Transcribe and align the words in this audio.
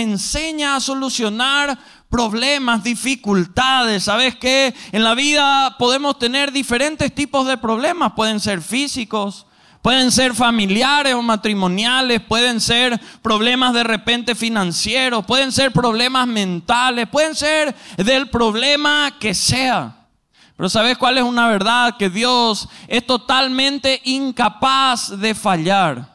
enseña 0.00 0.76
a 0.76 0.80
solucionar 0.80 1.78
problemas, 2.08 2.82
dificultades. 2.82 4.04
¿Sabes 4.04 4.36
qué? 4.36 4.74
En 4.92 5.04
la 5.04 5.14
vida 5.14 5.76
podemos 5.78 6.18
tener 6.18 6.52
diferentes 6.52 7.14
tipos 7.14 7.46
de 7.46 7.56
problemas. 7.56 8.12
Pueden 8.12 8.40
ser 8.40 8.60
físicos, 8.60 9.46
pueden 9.80 10.10
ser 10.10 10.34
familiares 10.34 11.14
o 11.14 11.22
matrimoniales, 11.22 12.20
pueden 12.20 12.60
ser 12.60 13.00
problemas 13.22 13.72
de 13.72 13.84
repente 13.84 14.34
financieros, 14.34 15.24
pueden 15.24 15.52
ser 15.52 15.72
problemas 15.72 16.26
mentales, 16.26 17.08
pueden 17.08 17.34
ser 17.34 17.74
del 17.96 18.28
problema 18.28 19.16
que 19.18 19.32
sea. 19.32 19.96
Pero 20.56 20.68
¿sabes 20.68 20.98
cuál 20.98 21.16
es 21.16 21.24
una 21.24 21.48
verdad? 21.48 21.96
Que 21.96 22.10
Dios 22.10 22.68
es 22.86 23.06
totalmente 23.06 24.02
incapaz 24.04 25.18
de 25.18 25.34
fallar. 25.34 26.09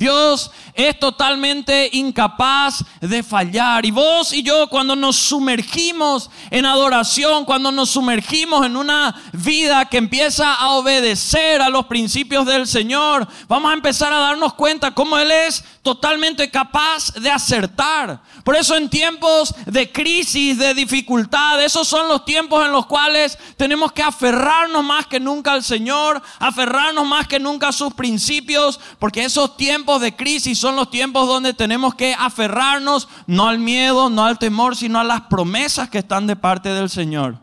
Dios 0.00 0.50
es 0.72 0.98
totalmente 0.98 1.90
incapaz 1.92 2.82
de 3.02 3.22
fallar. 3.22 3.84
Y 3.84 3.90
vos 3.90 4.32
y 4.32 4.42
yo 4.42 4.66
cuando 4.68 4.96
nos 4.96 5.16
sumergimos 5.16 6.30
en 6.50 6.64
adoración, 6.64 7.44
cuando 7.44 7.70
nos 7.70 7.90
sumergimos 7.90 8.64
en 8.64 8.78
una 8.78 9.14
vida 9.34 9.84
que 9.90 9.98
empieza 9.98 10.54
a 10.54 10.70
obedecer 10.70 11.60
a 11.60 11.68
los 11.68 11.84
principios 11.84 12.46
del 12.46 12.66
Señor, 12.66 13.28
vamos 13.46 13.70
a 13.70 13.74
empezar 13.74 14.10
a 14.10 14.20
darnos 14.20 14.54
cuenta 14.54 14.94
cómo 14.94 15.18
Él 15.18 15.30
es 15.30 15.62
totalmente 15.82 16.50
capaz 16.50 17.12
de 17.12 17.30
acertar. 17.30 18.22
Por 18.42 18.56
eso 18.56 18.76
en 18.76 18.88
tiempos 18.88 19.54
de 19.66 19.92
crisis, 19.92 20.56
de 20.56 20.72
dificultad, 20.72 21.62
esos 21.62 21.86
son 21.86 22.08
los 22.08 22.24
tiempos 22.24 22.64
en 22.64 22.72
los 22.72 22.86
cuales 22.86 23.36
tenemos 23.58 23.92
que 23.92 24.02
aferrarnos 24.02 24.82
más 24.82 25.06
que 25.06 25.20
nunca 25.20 25.52
al 25.52 25.62
Señor, 25.62 26.22
aferrarnos 26.38 27.06
más 27.06 27.28
que 27.28 27.38
nunca 27.38 27.68
a 27.68 27.72
sus 27.72 27.92
principios, 27.92 28.80
porque 28.98 29.24
esos 29.24 29.58
tiempos 29.58 29.89
de 29.98 30.14
crisis 30.14 30.58
son 30.58 30.76
los 30.76 30.90
tiempos 30.90 31.26
donde 31.26 31.54
tenemos 31.54 31.94
que 31.94 32.14
aferrarnos 32.18 33.08
no 33.26 33.48
al 33.48 33.58
miedo, 33.58 34.10
no 34.10 34.24
al 34.24 34.38
temor, 34.38 34.76
sino 34.76 35.00
a 35.00 35.04
las 35.04 35.22
promesas 35.22 35.90
que 35.90 35.98
están 35.98 36.26
de 36.26 36.36
parte 36.36 36.68
del 36.68 36.90
Señor. 36.90 37.38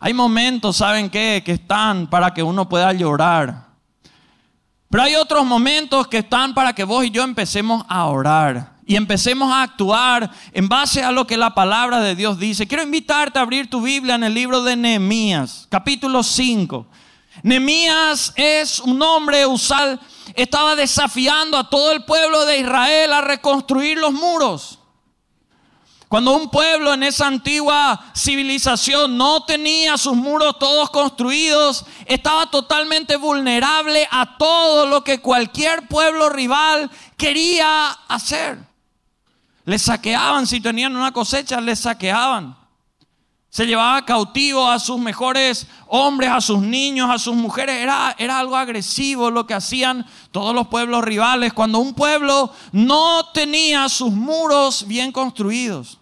Hay 0.00 0.14
momentos, 0.14 0.76
¿saben 0.76 1.10
qué? 1.10 1.42
Que 1.44 1.52
están 1.52 2.06
para 2.06 2.32
que 2.32 2.42
uno 2.42 2.68
pueda 2.68 2.92
llorar. 2.92 3.68
Pero 4.90 5.02
hay 5.02 5.16
otros 5.16 5.44
momentos 5.44 6.06
que 6.06 6.18
están 6.18 6.54
para 6.54 6.72
que 6.72 6.84
vos 6.84 7.04
y 7.04 7.10
yo 7.10 7.22
empecemos 7.22 7.84
a 7.88 8.06
orar 8.06 8.78
y 8.88 8.96
empecemos 8.96 9.52
a 9.52 9.62
actuar 9.62 10.30
en 10.52 10.66
base 10.66 11.02
a 11.02 11.12
lo 11.12 11.26
que 11.26 11.36
la 11.36 11.54
palabra 11.54 12.00
de 12.00 12.14
Dios 12.14 12.38
dice. 12.38 12.66
Quiero 12.66 12.82
invitarte 12.82 13.38
a 13.38 13.42
abrir 13.42 13.68
tu 13.68 13.82
Biblia 13.82 14.14
en 14.14 14.24
el 14.24 14.32
libro 14.32 14.62
de 14.62 14.76
Nehemías, 14.76 15.66
capítulo 15.68 16.22
5. 16.22 16.86
Nehemías 17.42 18.32
es 18.34 18.78
un 18.80 19.00
hombre 19.02 19.44
usal, 19.46 20.00
estaba 20.42 20.76
desafiando 20.76 21.56
a 21.56 21.68
todo 21.68 21.92
el 21.92 22.04
pueblo 22.04 22.44
de 22.44 22.58
Israel 22.58 23.12
a 23.12 23.20
reconstruir 23.20 23.98
los 23.98 24.12
muros. 24.12 24.78
Cuando 26.08 26.34
un 26.34 26.50
pueblo 26.50 26.94
en 26.94 27.02
esa 27.02 27.26
antigua 27.26 28.00
civilización 28.16 29.18
no 29.18 29.44
tenía 29.44 29.98
sus 29.98 30.16
muros 30.16 30.58
todos 30.58 30.88
construidos, 30.88 31.84
estaba 32.06 32.50
totalmente 32.50 33.16
vulnerable 33.16 34.08
a 34.10 34.38
todo 34.38 34.86
lo 34.86 35.04
que 35.04 35.20
cualquier 35.20 35.86
pueblo 35.86 36.30
rival 36.30 36.90
quería 37.18 37.90
hacer. 38.08 38.58
Les 39.66 39.82
saqueaban, 39.82 40.46
si 40.46 40.60
tenían 40.60 40.96
una 40.96 41.12
cosecha, 41.12 41.60
les 41.60 41.80
saqueaban. 41.80 42.57
Se 43.50 43.66
llevaba 43.66 44.04
cautivo 44.04 44.68
a 44.68 44.78
sus 44.78 44.98
mejores 44.98 45.66
hombres, 45.86 46.30
a 46.30 46.40
sus 46.40 46.60
niños, 46.60 47.08
a 47.10 47.18
sus 47.18 47.34
mujeres. 47.34 47.76
Era, 47.76 48.14
era 48.18 48.38
algo 48.38 48.56
agresivo 48.56 49.30
lo 49.30 49.46
que 49.46 49.54
hacían 49.54 50.06
todos 50.30 50.54
los 50.54 50.68
pueblos 50.68 51.02
rivales 51.02 51.52
cuando 51.54 51.78
un 51.78 51.94
pueblo 51.94 52.52
no 52.72 53.26
tenía 53.32 53.88
sus 53.88 54.12
muros 54.12 54.86
bien 54.86 55.12
construidos. 55.12 55.97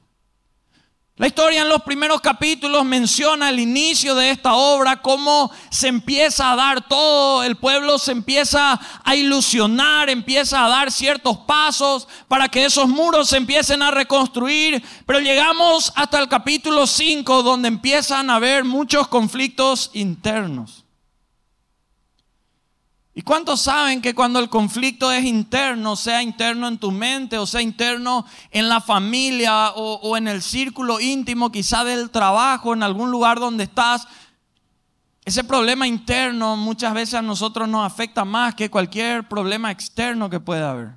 La 1.18 1.28
historia 1.28 1.62
en 1.62 1.70
los 1.70 1.80
primeros 1.80 2.20
capítulos 2.20 2.84
menciona 2.84 3.48
el 3.48 3.58
inicio 3.58 4.14
de 4.14 4.28
esta 4.28 4.52
obra, 4.52 5.00
cómo 5.00 5.50
se 5.70 5.88
empieza 5.88 6.52
a 6.52 6.56
dar 6.56 6.86
todo, 6.86 7.42
el 7.42 7.56
pueblo 7.56 7.98
se 7.98 8.12
empieza 8.12 8.78
a 9.02 9.16
ilusionar, 9.16 10.10
empieza 10.10 10.62
a 10.62 10.68
dar 10.68 10.92
ciertos 10.92 11.38
pasos 11.38 12.06
para 12.28 12.50
que 12.50 12.66
esos 12.66 12.86
muros 12.88 13.30
se 13.30 13.38
empiecen 13.38 13.80
a 13.80 13.90
reconstruir, 13.90 14.84
pero 15.06 15.18
llegamos 15.18 15.90
hasta 15.96 16.18
el 16.18 16.28
capítulo 16.28 16.86
5 16.86 17.42
donde 17.42 17.68
empiezan 17.68 18.28
a 18.28 18.34
haber 18.34 18.64
muchos 18.64 19.08
conflictos 19.08 19.90
internos. 19.94 20.85
¿Y 23.18 23.22
cuántos 23.22 23.62
saben 23.62 24.02
que 24.02 24.14
cuando 24.14 24.38
el 24.38 24.50
conflicto 24.50 25.10
es 25.10 25.24
interno, 25.24 25.96
sea 25.96 26.22
interno 26.22 26.68
en 26.68 26.76
tu 26.76 26.92
mente 26.92 27.38
o 27.38 27.46
sea 27.46 27.62
interno 27.62 28.26
en 28.50 28.68
la 28.68 28.82
familia 28.82 29.70
o, 29.70 30.18
en 30.18 30.28
el 30.28 30.42
círculo 30.42 31.00
íntimo, 31.00 31.50
quizá 31.50 31.82
del 31.82 32.10
trabajo, 32.10 32.74
en 32.74 32.82
algún 32.82 33.10
lugar 33.10 33.40
donde 33.40 33.64
estás, 33.64 34.06
ese 35.24 35.44
problema 35.44 35.88
interno 35.88 36.56
muchas 36.56 36.92
veces 36.92 37.14
a 37.14 37.22
nosotros 37.22 37.66
nos 37.66 37.90
afecta 37.90 38.26
más 38.26 38.54
que 38.54 38.68
cualquier 38.68 39.26
problema 39.26 39.70
externo 39.70 40.28
que 40.28 40.38
pueda 40.38 40.72
haber. 40.72 40.90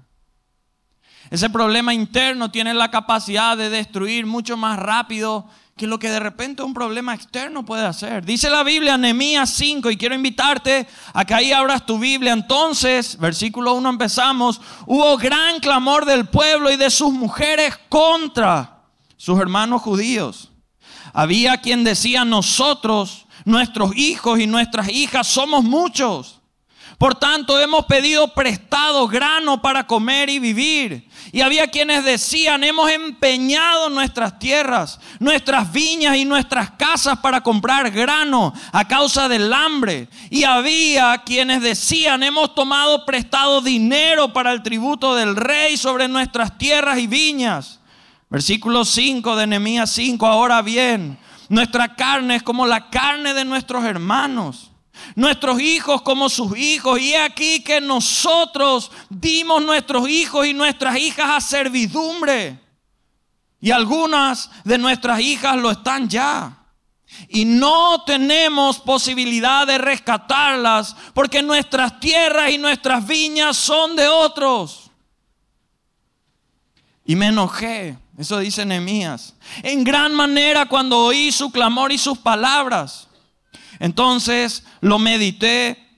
Ese 1.30 1.50
problema 1.50 1.94
interno 1.94 2.52
tiene 2.52 2.74
la 2.74 2.92
capacidad 2.92 3.56
de 3.56 3.70
destruir 3.70 4.26
mucho 4.26 4.58
más 4.58 4.78
rápido 4.78 5.48
que 5.80 5.88
lo 5.88 5.98
que 5.98 6.10
de 6.10 6.20
repente 6.20 6.62
un 6.62 6.74
problema 6.74 7.16
externo 7.16 7.64
puede 7.64 7.86
hacer. 7.86 8.26
Dice 8.26 8.50
la 8.50 8.64
Biblia, 8.64 8.98
Nehemías 8.98 9.50
5, 9.52 9.90
y 9.90 9.96
quiero 9.96 10.14
invitarte 10.14 10.86
a 11.14 11.24
que 11.24 11.34
ahí 11.34 11.54
abras 11.54 11.86
tu 11.86 11.98
Biblia. 11.98 12.34
Entonces, 12.34 13.18
versículo 13.18 13.74
1 13.76 13.90
empezamos, 13.90 14.60
hubo 14.86 15.16
gran 15.16 15.62
clamor 15.62 16.04
del 16.04 16.28
pueblo 16.28 16.70
y 16.70 16.76
de 16.76 16.90
sus 16.90 17.14
mujeres 17.14 17.80
contra 17.88 18.82
sus 19.16 19.40
hermanos 19.40 19.82
judíos. 19.82 20.52
Había 21.14 21.62
quien 21.62 21.86
decía, 21.86 22.26
nosotros, 22.26 23.26
nuestros 23.46 23.96
hijos 23.96 24.38
y 24.38 24.48
nuestras 24.48 24.90
hijas 24.90 25.28
somos 25.28 25.64
muchos 25.64 26.39
por 27.00 27.16
tanto, 27.16 27.58
hemos 27.58 27.86
pedido 27.86 28.34
prestado 28.34 29.08
grano 29.08 29.62
para 29.62 29.88
comer 29.88 30.30
y 30.30 30.38
vivir. 30.38 31.08
Y 31.32 31.40
había 31.40 31.68
quienes 31.68 32.04
decían, 32.04 32.62
hemos 32.66 32.92
empeñado 32.92 33.90
nuestras 33.90 34.38
tierras, 34.38 35.00
nuestras 35.18 35.72
viñas 35.72 36.18
y 36.18 36.26
nuestras 36.26 36.72
casas 36.72 37.20
para 37.20 37.40
comprar 37.40 37.90
grano 37.92 38.54
a 38.74 38.86
causa 38.86 39.30
del 39.30 39.54
hambre. 39.54 40.10
Y 40.30 40.44
había 40.44 41.24
quienes 41.26 41.62
decían, 41.62 42.22
hemos 42.22 42.54
tomado 42.54 43.06
prestado 43.06 43.62
dinero 43.62 44.34
para 44.34 44.52
el 44.52 44.62
tributo 44.62 45.16
del 45.16 45.38
rey 45.38 45.78
sobre 45.78 46.10
nuestras 46.10 46.58
tierras 46.58 47.00
y 47.00 47.08
viñas. 47.08 47.80
Versículo 48.30 48.84
5 48.84 49.38
de 49.38 49.48
Nehemías 49.48 49.90
5, 49.94 50.28
ahora 50.28 50.62
bien, 50.62 51.18
nuestra 51.48 51.96
carne 51.96 52.36
es 52.36 52.44
como 52.44 52.68
la 52.68 52.90
carne 52.90 53.34
de 53.34 53.46
nuestros 53.46 53.86
hermanos 53.86 54.70
nuestros 55.16 55.60
hijos 55.62 56.02
como 56.02 56.30
sus 56.30 56.58
hijos. 56.58 57.00
Y 57.00 57.16
aquí 57.16 57.64
que 57.64 57.82
nosotros 57.82 58.92
dimos 59.10 59.64
nuestros 59.64 60.08
hijos 60.10 60.46
y 60.48 60.54
nuestras 60.54 60.98
hijas 60.98 61.28
a 61.30 61.42
servidumbre. 61.42 62.60
Y 63.62 63.72
algunas 63.72 64.50
de 64.64 64.78
nuestras 64.78 65.20
hijas 65.20 65.58
lo 65.58 65.72
están 65.72 66.08
ya. 66.08 66.56
Y 67.28 67.44
no 67.44 68.04
tenemos 68.04 68.80
posibilidad 68.80 69.66
de 69.66 69.78
rescatarlas 69.78 70.96
porque 71.14 71.42
nuestras 71.42 72.00
tierras 72.00 72.52
y 72.52 72.58
nuestras 72.58 73.06
viñas 73.06 73.58
son 73.58 73.96
de 73.96 74.08
otros. 74.08 74.90
Y 77.04 77.16
me 77.16 77.28
enojé, 77.28 77.98
eso 78.18 78.38
dice 78.38 78.66
Nehemías, 78.66 79.34
en 79.64 79.84
gran 79.84 80.14
manera 80.14 80.68
cuando 80.68 81.00
oí 81.00 81.32
su 81.32 81.52
clamor 81.52 81.92
y 81.92 81.98
sus 81.98 82.20
palabras. 82.20 83.09
Entonces 83.80 84.64
lo 84.82 85.00
medité 85.00 85.90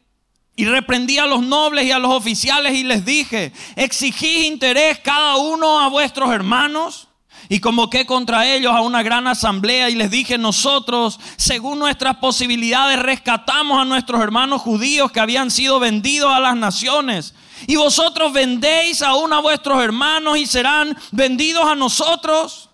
y 0.56 0.66
reprendí 0.66 1.18
a 1.18 1.26
los 1.26 1.42
nobles 1.42 1.86
y 1.86 1.92
a 1.92 2.00
los 2.00 2.12
oficiales 2.12 2.74
y 2.76 2.84
les 2.84 3.04
dije, 3.04 3.52
exigí 3.76 4.46
interés 4.46 5.00
cada 5.00 5.38
uno 5.38 5.80
a 5.80 5.90
vuestros 5.90 6.32
hermanos. 6.32 7.08
Y 7.50 7.60
convoqué 7.60 8.06
contra 8.06 8.48
ellos 8.48 8.72
a 8.74 8.82
una 8.82 9.04
gran 9.04 9.28
asamblea 9.28 9.90
y 9.90 9.96
les 9.96 10.12
dije, 10.12 10.38
nosotros, 10.38 11.20
según 11.36 11.80
nuestras 11.80 12.18
posibilidades, 12.18 13.00
rescatamos 13.00 13.82
a 13.82 13.86
nuestros 13.86 14.22
hermanos 14.22 14.62
judíos 14.62 15.12
que 15.12 15.20
habían 15.20 15.52
sido 15.52 15.80
vendidos 15.80 16.32
a 16.32 16.40
las 16.40 16.56
naciones. 16.56 17.34
Y 17.68 17.76
vosotros 17.76 18.32
vendéis 18.32 19.02
aún 19.02 19.34
a 19.34 19.40
vuestros 19.40 19.84
hermanos 19.84 20.38
y 20.38 20.46
serán 20.46 20.96
vendidos 21.12 21.66
a 21.66 21.76
nosotros. 21.76 22.70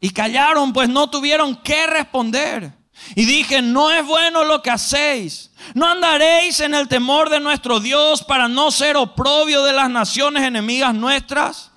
Y 0.00 0.10
callaron, 0.10 0.72
pues 0.72 0.88
no 0.88 1.08
tuvieron 1.08 1.54
que 1.56 1.86
responder. 1.86 2.81
Y 3.14 3.24
dije, 3.24 3.62
no 3.62 3.90
es 3.90 4.04
bueno 4.06 4.44
lo 4.44 4.62
que 4.62 4.70
hacéis. 4.70 5.50
No 5.74 5.86
andaréis 5.86 6.60
en 6.60 6.74
el 6.74 6.88
temor 6.88 7.30
de 7.30 7.40
nuestro 7.40 7.80
Dios 7.80 8.22
para 8.22 8.48
no 8.48 8.70
ser 8.70 8.96
oprobio 8.96 9.62
de 9.64 9.72
las 9.72 9.90
naciones 9.90 10.42
enemigas 10.42 10.94
nuestras. 10.94 11.70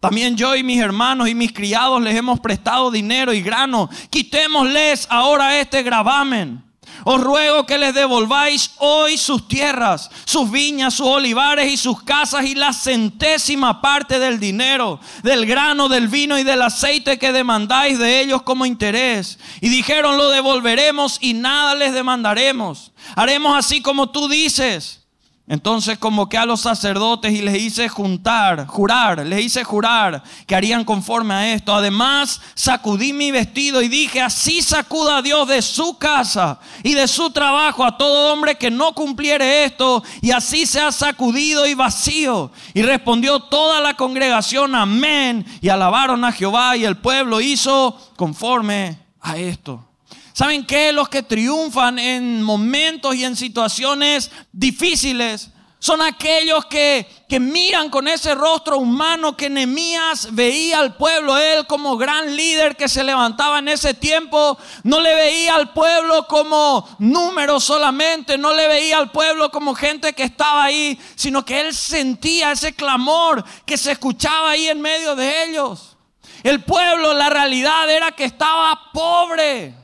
También 0.00 0.36
yo 0.36 0.56
y 0.56 0.62
mis 0.62 0.80
hermanos 0.80 1.28
y 1.28 1.34
mis 1.34 1.52
criados 1.52 2.02
les 2.02 2.16
hemos 2.16 2.40
prestado 2.40 2.90
dinero 2.90 3.32
y 3.32 3.40
grano. 3.40 3.88
Quitémosles 4.10 5.06
ahora 5.08 5.58
este 5.60 5.82
gravamen. 5.82 6.71
Os 7.04 7.20
ruego 7.20 7.66
que 7.66 7.78
les 7.78 7.94
devolváis 7.94 8.72
hoy 8.78 9.16
sus 9.18 9.48
tierras, 9.48 10.10
sus 10.24 10.50
viñas, 10.50 10.94
sus 10.94 11.06
olivares 11.06 11.70
y 11.70 11.76
sus 11.76 12.02
casas 12.02 12.44
y 12.44 12.54
la 12.54 12.72
centésima 12.72 13.80
parte 13.80 14.18
del 14.18 14.38
dinero, 14.38 15.00
del 15.22 15.46
grano, 15.46 15.88
del 15.88 16.08
vino 16.08 16.38
y 16.38 16.44
del 16.44 16.62
aceite 16.62 17.18
que 17.18 17.32
demandáis 17.32 17.98
de 17.98 18.20
ellos 18.20 18.42
como 18.42 18.66
interés. 18.66 19.38
Y 19.60 19.68
dijeron, 19.68 20.16
lo 20.16 20.30
devolveremos 20.30 21.18
y 21.20 21.34
nada 21.34 21.74
les 21.74 21.92
demandaremos. 21.92 22.92
Haremos 23.16 23.56
así 23.56 23.82
como 23.82 24.10
tú 24.10 24.28
dices. 24.28 25.01
Entonces 25.48 25.98
convoqué 25.98 26.38
a 26.38 26.46
los 26.46 26.60
sacerdotes 26.60 27.32
y 27.32 27.42
les 27.42 27.60
hice 27.60 27.88
juntar, 27.88 28.64
jurar, 28.68 29.26
les 29.26 29.44
hice 29.44 29.64
jurar 29.64 30.22
que 30.46 30.54
harían 30.54 30.84
conforme 30.84 31.34
a 31.34 31.52
esto. 31.52 31.74
Además, 31.74 32.40
sacudí 32.54 33.12
mi 33.12 33.32
vestido 33.32 33.82
y 33.82 33.88
dije, 33.88 34.20
así 34.20 34.62
sacuda 34.62 35.16
a 35.16 35.22
Dios 35.22 35.48
de 35.48 35.60
su 35.60 35.98
casa 35.98 36.60
y 36.84 36.94
de 36.94 37.08
su 37.08 37.30
trabajo 37.30 37.84
a 37.84 37.98
todo 37.98 38.32
hombre 38.32 38.54
que 38.54 38.70
no 38.70 38.94
cumpliere 38.94 39.64
esto, 39.64 40.02
y 40.20 40.30
así 40.30 40.64
se 40.64 40.80
ha 40.80 40.92
sacudido 40.92 41.66
y 41.66 41.74
vacío. 41.74 42.52
Y 42.72 42.82
respondió 42.82 43.40
toda 43.40 43.80
la 43.80 43.94
congregación, 43.94 44.76
amén, 44.76 45.44
y 45.60 45.68
alabaron 45.68 46.24
a 46.24 46.30
Jehová, 46.30 46.76
y 46.76 46.84
el 46.84 46.98
pueblo 46.98 47.40
hizo 47.40 47.98
conforme 48.16 48.96
a 49.20 49.36
esto. 49.36 49.91
¿Saben 50.32 50.64
qué? 50.66 50.92
Los 50.92 51.08
que 51.08 51.22
triunfan 51.22 51.98
en 51.98 52.42
momentos 52.42 53.14
y 53.14 53.24
en 53.24 53.36
situaciones 53.36 54.30
difíciles 54.52 55.50
son 55.82 56.00
aquellos 56.00 56.64
que, 56.66 57.08
que 57.28 57.40
miran 57.40 57.90
con 57.90 58.06
ese 58.06 58.36
rostro 58.36 58.78
humano 58.78 59.36
que 59.36 59.50
Nehemías 59.50 60.28
veía 60.30 60.78
al 60.78 60.96
pueblo, 60.96 61.36
él 61.36 61.66
como 61.66 61.96
gran 61.96 62.36
líder 62.36 62.76
que 62.76 62.88
se 62.88 63.02
levantaba 63.02 63.58
en 63.58 63.66
ese 63.66 63.92
tiempo, 63.92 64.56
no 64.84 65.00
le 65.00 65.12
veía 65.12 65.56
al 65.56 65.72
pueblo 65.72 66.28
como 66.28 66.88
número 67.00 67.58
solamente, 67.58 68.38
no 68.38 68.54
le 68.54 68.68
veía 68.68 68.96
al 68.96 69.10
pueblo 69.10 69.50
como 69.50 69.74
gente 69.74 70.12
que 70.12 70.22
estaba 70.22 70.62
ahí, 70.62 71.00
sino 71.16 71.44
que 71.44 71.60
él 71.62 71.74
sentía 71.74 72.52
ese 72.52 72.76
clamor 72.76 73.44
que 73.66 73.76
se 73.76 73.90
escuchaba 73.90 74.50
ahí 74.50 74.68
en 74.68 74.80
medio 74.80 75.16
de 75.16 75.46
ellos. 75.46 75.96
El 76.44 76.62
pueblo, 76.62 77.12
la 77.12 77.28
realidad 77.28 77.90
era 77.90 78.12
que 78.12 78.24
estaba 78.24 78.92
pobre. 78.92 79.81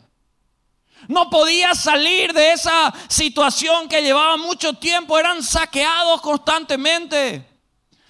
No 1.09 1.31
podía 1.31 1.75
salir 1.75 2.35
de 2.35 2.53
esa 2.53 2.93
situación 3.09 3.89
que 3.89 4.03
llevaba 4.03 4.37
mucho 4.37 4.75
tiempo. 4.75 5.19
Eran 5.19 5.43
saqueados 5.43 6.21
constantemente. 6.21 7.49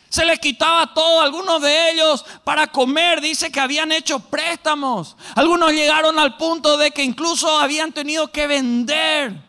Se 0.08 0.24
les 0.24 0.40
quitaba 0.40 0.92
todo. 0.92 1.20
Algunos 1.20 1.62
de 1.62 1.92
ellos 1.92 2.24
para 2.42 2.66
comer 2.66 3.20
dice 3.20 3.52
que 3.52 3.60
habían 3.60 3.92
hecho 3.92 4.18
préstamos. 4.18 5.16
Algunos 5.36 5.72
llegaron 5.72 6.18
al 6.18 6.36
punto 6.36 6.76
de 6.76 6.90
que 6.90 7.04
incluso 7.04 7.60
habían 7.60 7.92
tenido 7.92 8.32
que 8.32 8.48
vender. 8.48 9.44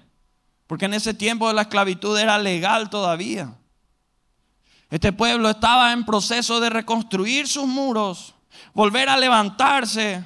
Porque 0.68 0.86
en 0.86 0.94
ese 0.94 1.16
tiempo 1.16 1.52
la 1.52 1.64
esclavitud 1.64 2.16
era 2.20 2.38
legal 2.38 2.92
todavía. 2.92 3.56
Este 4.92 5.12
pueblo 5.12 5.50
estaba 5.50 5.92
en 5.92 6.06
proceso 6.06 6.60
de 6.60 6.70
reconstruir 6.70 7.48
sus 7.48 7.66
muros, 7.66 8.36
volver 8.76 9.10
a 9.10 9.18
levantarse 9.18 10.24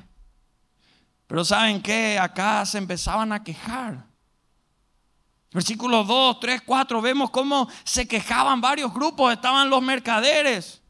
pero 1.33 1.43
¿saben 1.43 1.81
qué? 1.81 2.19
Acá 2.19 2.63
se 2.63 2.77
empezaban 2.77 3.31
a 3.31 3.43
quejar. 3.43 4.05
Versículos 5.51 6.07
2, 6.07 6.39
3, 6.39 6.61
4, 6.63 7.01
vemos 7.01 7.31
cómo 7.31 7.67
se 7.83 8.07
quejaban 8.07 8.61
varios 8.61 8.93
grupos. 8.93 9.33
Estaban 9.33 9.67
los 9.71 9.81
mercaderes. 9.81 10.83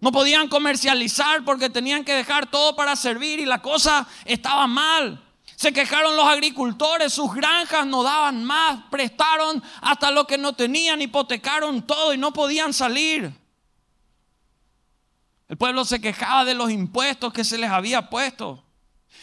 No 0.00 0.10
podían 0.10 0.48
comercializar 0.48 1.44
porque 1.44 1.70
tenían 1.70 2.04
que 2.04 2.14
dejar 2.14 2.50
todo 2.50 2.74
para 2.74 2.96
servir 2.96 3.38
y 3.38 3.44
la 3.44 3.62
cosa 3.62 4.08
estaba 4.24 4.66
mal. 4.66 5.24
Se 5.54 5.72
quejaron 5.72 6.16
los 6.16 6.26
agricultores, 6.26 7.12
sus 7.12 7.32
granjas 7.32 7.86
no 7.86 8.02
daban 8.02 8.42
más, 8.42 8.80
prestaron 8.90 9.62
hasta 9.82 10.10
lo 10.10 10.26
que 10.26 10.36
no 10.36 10.54
tenían, 10.54 11.00
hipotecaron 11.00 11.86
todo 11.86 12.12
y 12.12 12.18
no 12.18 12.32
podían 12.32 12.72
salir. 12.72 13.32
El 15.48 15.56
pueblo 15.56 15.84
se 15.84 16.00
quejaba 16.00 16.44
de 16.44 16.54
los 16.54 16.72
impuestos 16.72 17.32
que 17.32 17.44
se 17.44 17.56
les 17.56 17.70
había 17.70 18.10
puesto. 18.10 18.63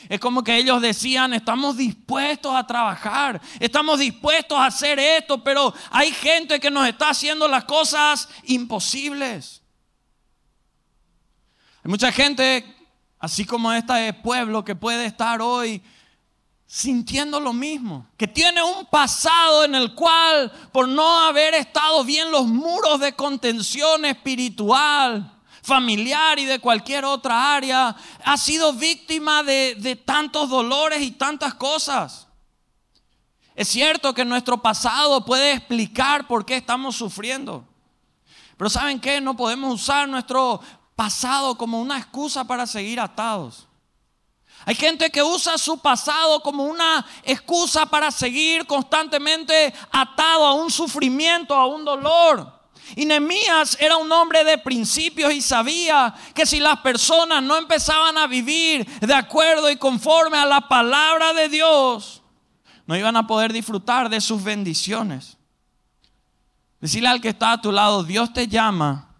Es 0.09 0.19
como 0.19 0.43
que 0.43 0.57
ellos 0.57 0.81
decían, 0.81 1.33
estamos 1.33 1.77
dispuestos 1.77 2.55
a 2.55 2.65
trabajar, 2.65 3.41
estamos 3.59 3.99
dispuestos 3.99 4.57
a 4.57 4.65
hacer 4.65 4.99
esto, 4.99 5.43
pero 5.43 5.73
hay 5.89 6.11
gente 6.11 6.59
que 6.59 6.71
nos 6.71 6.87
está 6.87 7.09
haciendo 7.09 7.47
las 7.47 7.65
cosas 7.65 8.29
imposibles. 8.43 9.61
Hay 11.83 11.89
mucha 11.89 12.11
gente, 12.11 12.75
así 13.19 13.45
como 13.45 13.71
este 13.73 14.13
pueblo, 14.13 14.63
que 14.63 14.75
puede 14.75 15.05
estar 15.05 15.41
hoy 15.41 15.81
sintiendo 16.65 17.37
lo 17.39 17.51
mismo, 17.51 18.07
que 18.15 18.27
tiene 18.27 18.63
un 18.63 18.85
pasado 18.85 19.65
en 19.65 19.75
el 19.75 19.93
cual, 19.93 20.49
por 20.71 20.87
no 20.87 21.19
haber 21.19 21.53
estado 21.53 22.03
bien 22.05 22.31
los 22.31 22.47
muros 22.47 22.99
de 23.01 23.13
contención 23.13 24.05
espiritual, 24.05 25.40
familiar 25.61 26.39
y 26.39 26.45
de 26.45 26.59
cualquier 26.59 27.05
otra 27.05 27.55
área, 27.55 27.95
ha 28.23 28.37
sido 28.37 28.73
víctima 28.73 29.43
de, 29.43 29.75
de 29.75 29.95
tantos 29.95 30.49
dolores 30.49 31.01
y 31.01 31.11
tantas 31.11 31.53
cosas. 31.53 32.27
Es 33.55 33.67
cierto 33.67 34.13
que 34.13 34.25
nuestro 34.25 34.61
pasado 34.61 35.23
puede 35.25 35.53
explicar 35.53 36.27
por 36.27 36.45
qué 36.45 36.57
estamos 36.57 36.95
sufriendo. 36.95 37.65
Pero 38.57 38.69
¿saben 38.69 38.99
qué? 38.99 39.19
No 39.19 39.35
podemos 39.35 39.73
usar 39.81 40.07
nuestro 40.07 40.61
pasado 40.95 41.57
como 41.57 41.81
una 41.81 41.97
excusa 41.97 42.43
para 42.45 42.65
seguir 42.67 42.99
atados. 42.99 43.67
Hay 44.65 44.75
gente 44.75 45.09
que 45.09 45.23
usa 45.23 45.57
su 45.57 45.79
pasado 45.79 46.41
como 46.41 46.65
una 46.65 47.05
excusa 47.23 47.85
para 47.87 48.11
seguir 48.11 48.67
constantemente 48.67 49.73
atado 49.91 50.45
a 50.45 50.53
un 50.53 50.69
sufrimiento, 50.69 51.55
a 51.55 51.65
un 51.65 51.83
dolor. 51.83 52.60
Y 52.95 53.05
Nehemías 53.05 53.77
era 53.79 53.97
un 53.97 54.11
hombre 54.11 54.43
de 54.43 54.57
principios 54.57 55.33
y 55.33 55.41
sabía 55.41 56.13
que 56.33 56.45
si 56.45 56.59
las 56.59 56.79
personas 56.79 57.41
no 57.41 57.57
empezaban 57.57 58.17
a 58.17 58.27
vivir 58.27 58.85
de 58.99 59.13
acuerdo 59.13 59.69
y 59.69 59.77
conforme 59.77 60.37
a 60.37 60.45
la 60.45 60.67
palabra 60.67 61.33
de 61.33 61.49
Dios, 61.49 62.21
no 62.85 62.97
iban 62.97 63.15
a 63.15 63.27
poder 63.27 63.53
disfrutar 63.53 64.09
de 64.09 64.19
sus 64.19 64.43
bendiciones. 64.43 65.37
Decirle 66.79 67.09
al 67.09 67.21
que 67.21 67.29
está 67.29 67.53
a 67.53 67.61
tu 67.61 67.71
lado, 67.71 68.03
Dios 68.03 68.33
te 68.33 68.47
llama 68.47 69.15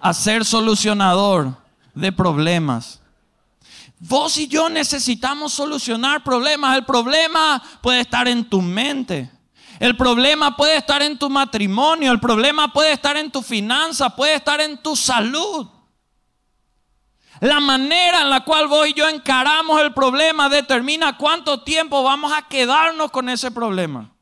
a 0.00 0.12
ser 0.14 0.44
solucionador 0.44 1.56
de 1.94 2.10
problemas. 2.10 3.00
Vos 4.00 4.36
y 4.38 4.48
yo 4.48 4.68
necesitamos 4.68 5.52
solucionar 5.52 6.24
problemas. 6.24 6.76
El 6.76 6.84
problema 6.84 7.62
puede 7.80 8.00
estar 8.00 8.26
en 8.26 8.44
tu 8.48 8.60
mente. 8.60 9.30
El 9.82 9.96
problema 9.96 10.56
puede 10.56 10.76
estar 10.76 11.02
en 11.02 11.18
tu 11.18 11.28
matrimonio, 11.28 12.12
el 12.12 12.20
problema 12.20 12.72
puede 12.72 12.92
estar 12.92 13.16
en 13.16 13.32
tu 13.32 13.42
finanza, 13.42 14.14
puede 14.14 14.34
estar 14.34 14.60
en 14.60 14.80
tu 14.80 14.94
salud. 14.94 15.66
La 17.40 17.58
manera 17.58 18.20
en 18.20 18.30
la 18.30 18.44
cual 18.44 18.68
vos 18.68 18.86
y 18.86 18.94
yo 18.94 19.08
encaramos 19.08 19.80
el 19.80 19.92
problema 19.92 20.48
determina 20.48 21.18
cuánto 21.18 21.64
tiempo 21.64 22.04
vamos 22.04 22.32
a 22.32 22.46
quedarnos 22.46 23.10
con 23.10 23.28
ese 23.28 23.50
problema. 23.50 24.14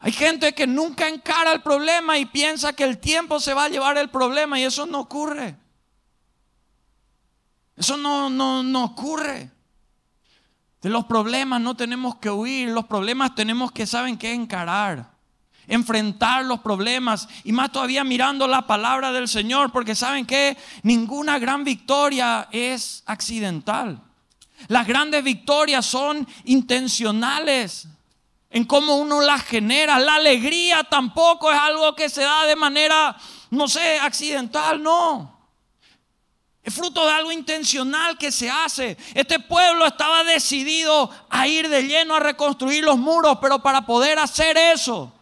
Hay 0.00 0.10
gente 0.10 0.52
que 0.52 0.66
nunca 0.66 1.06
encara 1.06 1.52
el 1.52 1.62
problema 1.62 2.18
y 2.18 2.26
piensa 2.26 2.72
que 2.72 2.82
el 2.82 2.98
tiempo 2.98 3.38
se 3.38 3.54
va 3.54 3.66
a 3.66 3.68
llevar 3.68 3.96
el 3.96 4.10
problema 4.10 4.58
y 4.58 4.64
eso 4.64 4.86
no 4.86 4.98
ocurre. 4.98 5.56
Eso 7.76 7.96
no, 7.96 8.28
no, 8.28 8.64
no 8.64 8.86
ocurre. 8.86 9.52
De 10.82 10.90
los 10.90 11.04
problemas 11.04 11.60
no 11.60 11.76
tenemos 11.76 12.16
que 12.16 12.28
huir, 12.28 12.68
los 12.68 12.86
problemas 12.86 13.36
tenemos 13.36 13.70
que, 13.70 13.86
¿saben 13.86 14.18
qué? 14.18 14.32
Encarar, 14.32 15.12
enfrentar 15.68 16.44
los 16.44 16.58
problemas 16.58 17.28
y 17.44 17.52
más 17.52 17.70
todavía 17.70 18.02
mirando 18.02 18.48
la 18.48 18.66
palabra 18.66 19.12
del 19.12 19.28
Señor, 19.28 19.70
porque 19.70 19.94
¿saben 19.94 20.26
qué? 20.26 20.56
Ninguna 20.82 21.38
gran 21.38 21.62
victoria 21.62 22.48
es 22.50 23.04
accidental. 23.06 24.02
Las 24.66 24.86
grandes 24.86 25.22
victorias 25.22 25.86
son 25.86 26.26
intencionales 26.44 27.86
en 28.50 28.64
cómo 28.64 28.96
uno 28.96 29.20
las 29.20 29.42
genera. 29.44 30.00
La 30.00 30.16
alegría 30.16 30.82
tampoco 30.84 31.52
es 31.52 31.58
algo 31.58 31.94
que 31.94 32.08
se 32.08 32.22
da 32.22 32.44
de 32.44 32.56
manera, 32.56 33.16
no 33.50 33.68
sé, 33.68 33.98
accidental, 34.00 34.82
no. 34.82 35.41
Es 36.62 36.74
fruto 36.74 37.04
de 37.04 37.12
algo 37.12 37.32
intencional 37.32 38.16
que 38.16 38.30
se 38.30 38.48
hace. 38.48 38.96
Este 39.14 39.40
pueblo 39.40 39.84
estaba 39.84 40.22
decidido 40.22 41.10
a 41.28 41.48
ir 41.48 41.68
de 41.68 41.82
lleno 41.82 42.14
a 42.14 42.20
reconstruir 42.20 42.84
los 42.84 42.98
muros, 42.98 43.38
pero 43.40 43.58
para 43.58 43.84
poder 43.84 44.18
hacer 44.20 44.56
eso, 44.56 45.12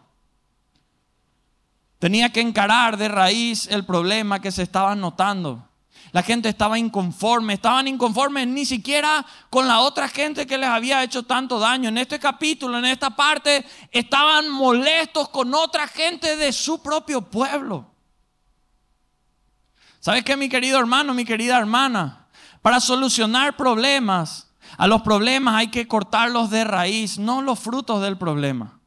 tenía 1.97 2.31
que 2.31 2.41
encarar 2.41 2.95
de 2.95 3.07
raíz 3.07 3.67
el 3.67 3.85
problema 3.85 4.39
que 4.39 4.51
se 4.51 4.61
estaba 4.61 4.95
notando. 4.95 5.67
La 6.11 6.21
gente 6.21 6.49
estaba 6.49 6.77
inconforme, 6.77 7.53
estaban 7.53 7.87
inconformes 7.87 8.45
ni 8.47 8.65
siquiera 8.65 9.25
con 9.49 9.67
la 9.67 9.79
otra 9.79 10.09
gente 10.09 10.45
que 10.45 10.57
les 10.57 10.69
había 10.69 11.03
hecho 11.03 11.23
tanto 11.23 11.57
daño. 11.57 11.89
En 11.89 11.97
este 11.97 12.19
capítulo, 12.19 12.77
en 12.77 12.85
esta 12.85 13.11
parte, 13.11 13.65
estaban 13.91 14.49
molestos 14.49 15.29
con 15.29 15.53
otra 15.55 15.87
gente 15.87 16.35
de 16.35 16.51
su 16.51 16.83
propio 16.83 17.21
pueblo. 17.21 17.90
¿Sabes 20.01 20.23
qué, 20.23 20.35
mi 20.35 20.49
querido 20.49 20.79
hermano, 20.79 21.13
mi 21.13 21.25
querida 21.25 21.57
hermana? 21.57 22.27
Para 22.61 22.79
solucionar 22.79 23.55
problemas, 23.55 24.47
A 24.77 24.87
los 24.87 25.01
problemas 25.01 25.55
hay 25.55 25.67
que 25.67 25.87
cortarlos 25.87 26.49
de 26.49 26.63
raíz, 26.63 27.19
no 27.19 27.41
los 27.41 27.59
frutos 27.59 28.01
del 28.01 28.17
problema. 28.17 28.79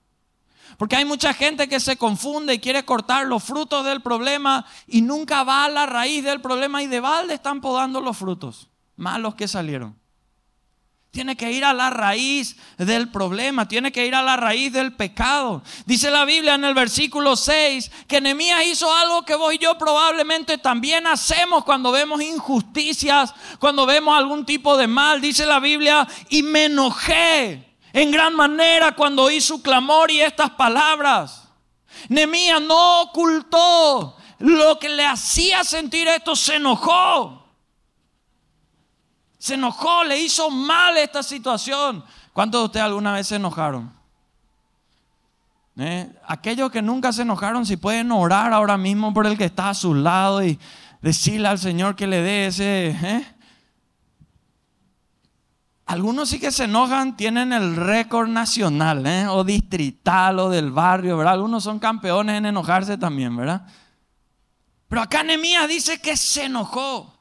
Porque 0.78 0.96
hay 0.96 1.04
mucha 1.04 1.34
gente 1.34 1.68
que 1.68 1.78
se 1.78 1.96
confunde 1.96 2.54
y 2.54 2.58
quiere 2.58 2.84
cortar 2.84 3.26
los 3.26 3.44
frutos 3.44 3.84
del 3.84 4.00
problema 4.00 4.64
y 4.86 5.02
nunca 5.02 5.44
va 5.44 5.66
a 5.66 5.68
la 5.68 5.86
raíz 5.86 6.24
del 6.24 6.40
problema 6.40 6.82
y 6.82 6.86
de 6.86 7.00
balde 7.00 7.34
están 7.34 7.60
podando 7.60 8.00
los 8.00 8.16
frutos 8.16 8.70
malos 8.96 9.34
que 9.34 9.46
salieron. 9.46 9.96
Tiene 11.14 11.36
que 11.36 11.52
ir 11.52 11.64
a 11.64 11.72
la 11.72 11.90
raíz 11.90 12.56
del 12.76 13.08
problema, 13.08 13.68
tiene 13.68 13.92
que 13.92 14.04
ir 14.04 14.16
a 14.16 14.22
la 14.22 14.36
raíz 14.36 14.72
del 14.72 14.94
pecado. 14.94 15.62
Dice 15.86 16.10
la 16.10 16.24
Biblia 16.24 16.54
en 16.54 16.64
el 16.64 16.74
versículo 16.74 17.36
6 17.36 17.88
que 18.08 18.20
Nehemías 18.20 18.66
hizo 18.66 18.92
algo 18.92 19.24
que 19.24 19.36
vos 19.36 19.54
y 19.54 19.58
yo 19.58 19.78
probablemente 19.78 20.58
también 20.58 21.06
hacemos 21.06 21.62
cuando 21.62 21.92
vemos 21.92 22.20
injusticias, 22.20 23.32
cuando 23.60 23.86
vemos 23.86 24.18
algún 24.18 24.44
tipo 24.44 24.76
de 24.76 24.88
mal. 24.88 25.20
Dice 25.20 25.46
la 25.46 25.60
Biblia, 25.60 26.04
y 26.30 26.42
me 26.42 26.64
enojé 26.64 27.76
en 27.92 28.10
gran 28.10 28.34
manera 28.34 28.96
cuando 28.96 29.22
oí 29.22 29.40
su 29.40 29.62
clamor 29.62 30.10
y 30.10 30.20
estas 30.20 30.50
palabras. 30.50 31.44
Nehemías 32.08 32.60
no 32.60 33.02
ocultó 33.02 34.16
lo 34.40 34.80
que 34.80 34.88
le 34.88 35.06
hacía 35.06 35.62
sentir 35.62 36.08
esto, 36.08 36.34
se 36.34 36.56
enojó. 36.56 37.43
Se 39.44 39.52
enojó, 39.52 40.04
le 40.04 40.18
hizo 40.18 40.48
mal 40.48 40.96
esta 40.96 41.22
situación. 41.22 42.02
¿Cuántos 42.32 42.62
de 42.62 42.64
ustedes 42.64 42.86
alguna 42.86 43.12
vez 43.12 43.26
se 43.26 43.36
enojaron? 43.36 43.92
¿Eh? 45.76 46.10
Aquellos 46.26 46.70
que 46.70 46.80
nunca 46.80 47.12
se 47.12 47.20
enojaron, 47.20 47.66
si 47.66 47.76
pueden 47.76 48.10
orar 48.10 48.54
ahora 48.54 48.78
mismo 48.78 49.12
por 49.12 49.26
el 49.26 49.36
que 49.36 49.44
está 49.44 49.68
a 49.68 49.74
su 49.74 49.92
lado 49.92 50.42
y 50.42 50.58
decirle 51.02 51.46
al 51.46 51.58
Señor 51.58 51.94
que 51.94 52.06
le 52.06 52.22
dé 52.22 52.46
ese... 52.46 52.96
¿eh? 53.02 53.26
Algunos 55.84 56.30
sí 56.30 56.40
que 56.40 56.50
se 56.50 56.64
enojan, 56.64 57.14
tienen 57.14 57.52
el 57.52 57.76
récord 57.76 58.30
nacional, 58.30 59.06
¿eh? 59.06 59.26
o 59.28 59.44
distrital, 59.44 60.38
o 60.38 60.48
del 60.48 60.70
barrio, 60.70 61.18
¿verdad? 61.18 61.34
Algunos 61.34 61.62
son 61.64 61.78
campeones 61.78 62.38
en 62.38 62.46
enojarse 62.46 62.96
también, 62.96 63.36
¿verdad? 63.36 63.66
Pero 64.88 65.02
acá 65.02 65.22
Nehemías 65.22 65.68
dice 65.68 66.00
que 66.00 66.16
se 66.16 66.44
enojó. 66.44 67.13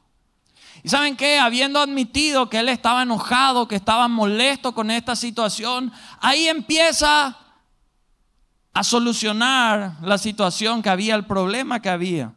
Y 0.84 0.90
saben 0.90 1.16
qué, 1.16 1.40
habiendo 1.40 1.80
admitido 1.80 2.50
que 2.50 2.60
él 2.60 2.68
estaba 2.68 3.04
enojado, 3.04 3.70
que 3.70 3.76
estaba 3.76 4.10
molesto 4.10 4.76
con 4.76 4.92
esta 4.92 5.16
situación, 5.16 5.94
ahí 6.20 6.50
empieza 6.50 7.38
a 8.74 8.84
solucionar 8.84 9.94
la 10.02 10.18
situación 10.18 10.82
que 10.82 10.90
había, 10.90 11.16
el 11.16 11.26
problema 11.26 11.82
que 11.82 11.90
había. 11.90 12.34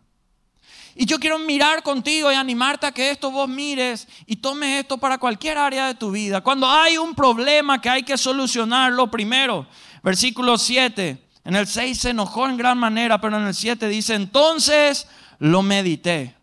Y 0.95 1.07
yo 1.07 1.19
quiero 1.19 1.41
mirar 1.41 1.83
contigo 1.83 2.31
y 2.31 2.37
animarte 2.37 2.87
a 2.87 2.93
que 2.93 3.11
esto 3.11 3.33
vos 3.33 3.49
mires 3.49 4.07
y 4.27 4.37
tomes 4.37 4.81
esto 4.81 4.97
para 4.97 5.19
cualquier 5.19 5.59
área 5.59 5.89
de 5.89 5.95
tu 5.95 6.13
vida. 6.13 6.41
Cuando 6.41 6.71
hay 6.71 6.97
un 6.97 7.15
problema 7.17 7.81
que 7.81 7.91
hay 7.91 8.03
que 8.05 8.17
solucionar, 8.17 8.93
lo 8.93 9.11
primero, 9.11 9.67
versículo 10.05 10.57
7, 10.57 11.21
en 11.45 11.57
el 11.57 11.67
6 11.67 11.99
se 11.99 12.11
enojó 12.11 12.49
en 12.49 12.57
gran 12.57 12.79
manera, 12.79 13.21
pero 13.21 13.39
en 13.39 13.47
el 13.47 13.55
7 13.55 13.89
dice, 13.89 14.15
entonces 14.15 15.09
lo 15.41 15.63
medité. 15.63 16.36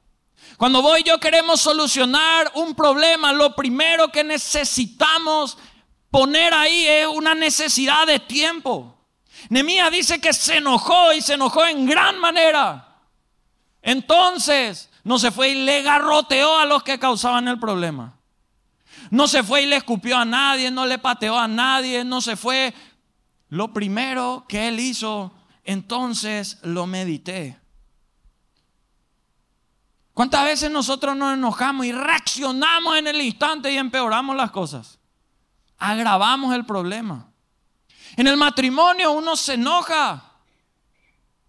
Cuando 0.64 0.82
vos 0.82 0.98
y 0.98 1.04
yo 1.04 1.20
queremos 1.20 1.60
solucionar 1.60 2.50
un 2.56 2.74
problema, 2.74 3.34
lo 3.34 3.54
primero 3.54 4.08
que 4.14 4.24
necesitamos 4.24 5.58
poner 6.10 6.54
ahí 6.54 6.88
es 6.88 7.06
una 7.06 7.36
necesidad 7.36 8.08
de 8.08 8.20
tiempo. 8.20 8.98
Nemías 9.50 9.92
dice 9.92 10.22
que 10.22 10.32
se 10.32 10.60
enojó 10.60 11.12
y 11.12 11.20
se 11.20 11.34
enojó 11.34 11.66
en 11.66 11.86
gran 11.86 12.18
manera. 12.18 12.96
Entonces, 13.82 14.90
no 15.04 15.20
se 15.20 15.32
fue 15.32 15.50
y 15.50 15.66
le 15.66 15.82
garroteó 15.82 16.58
a 16.58 16.64
los 16.64 16.82
que 16.82 16.98
causaban 16.98 17.50
el 17.50 17.60
problema. 17.60 18.18
No 19.10 19.28
se 19.28 19.44
fue 19.44 19.64
y 19.64 19.66
le 19.66 19.76
escupió 19.76 20.18
a 20.18 20.24
nadie, 20.24 20.72
no 20.72 20.86
le 20.86 20.98
pateó 20.98 21.38
a 21.38 21.50
nadie, 21.50 22.06
no 22.06 22.22
se 22.22 22.38
fue. 22.38 22.74
Lo 23.50 23.74
primero 23.74 24.46
que 24.48 24.70
él 24.70 24.80
hizo, 24.80 25.34
entonces 25.66 26.60
lo 26.62 26.88
medité. 26.88 27.63
¿Cuántas 30.14 30.46
veces 30.46 30.70
nosotros 30.70 31.16
nos 31.16 31.34
enojamos 31.34 31.86
y 31.88 31.92
reaccionamos 31.92 32.98
en 32.98 33.08
el 33.08 33.22
instante 33.22 33.72
y 33.72 33.78
empeoramos 33.78 34.36
las 34.36 34.52
cosas? 34.52 35.00
Agravamos 35.80 36.54
el 36.54 36.66
problema. 36.66 37.28
En 38.16 38.28
el 38.28 38.38
matrimonio 38.38 39.12
uno 39.12 39.36
se 39.36 39.56
enoja, 39.56 40.24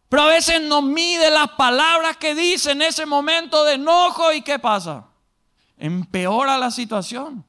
pero 0.09 0.23
a 0.23 0.29
veces 0.29 0.63
no 0.63 0.81
mide 0.81 1.31
las 1.31 1.51
palabras 1.51 2.17
que 2.17 2.35
dice 2.35 2.71
en 2.71 2.81
ese 2.81 3.05
momento 3.05 3.65
de 3.65 3.75
enojo 3.75 4.33
y 4.33 4.41
¿qué 4.41 4.59
pasa? 4.59 5.05
Empeora 5.77 6.57
la 6.57 6.71
situación. 6.71 7.45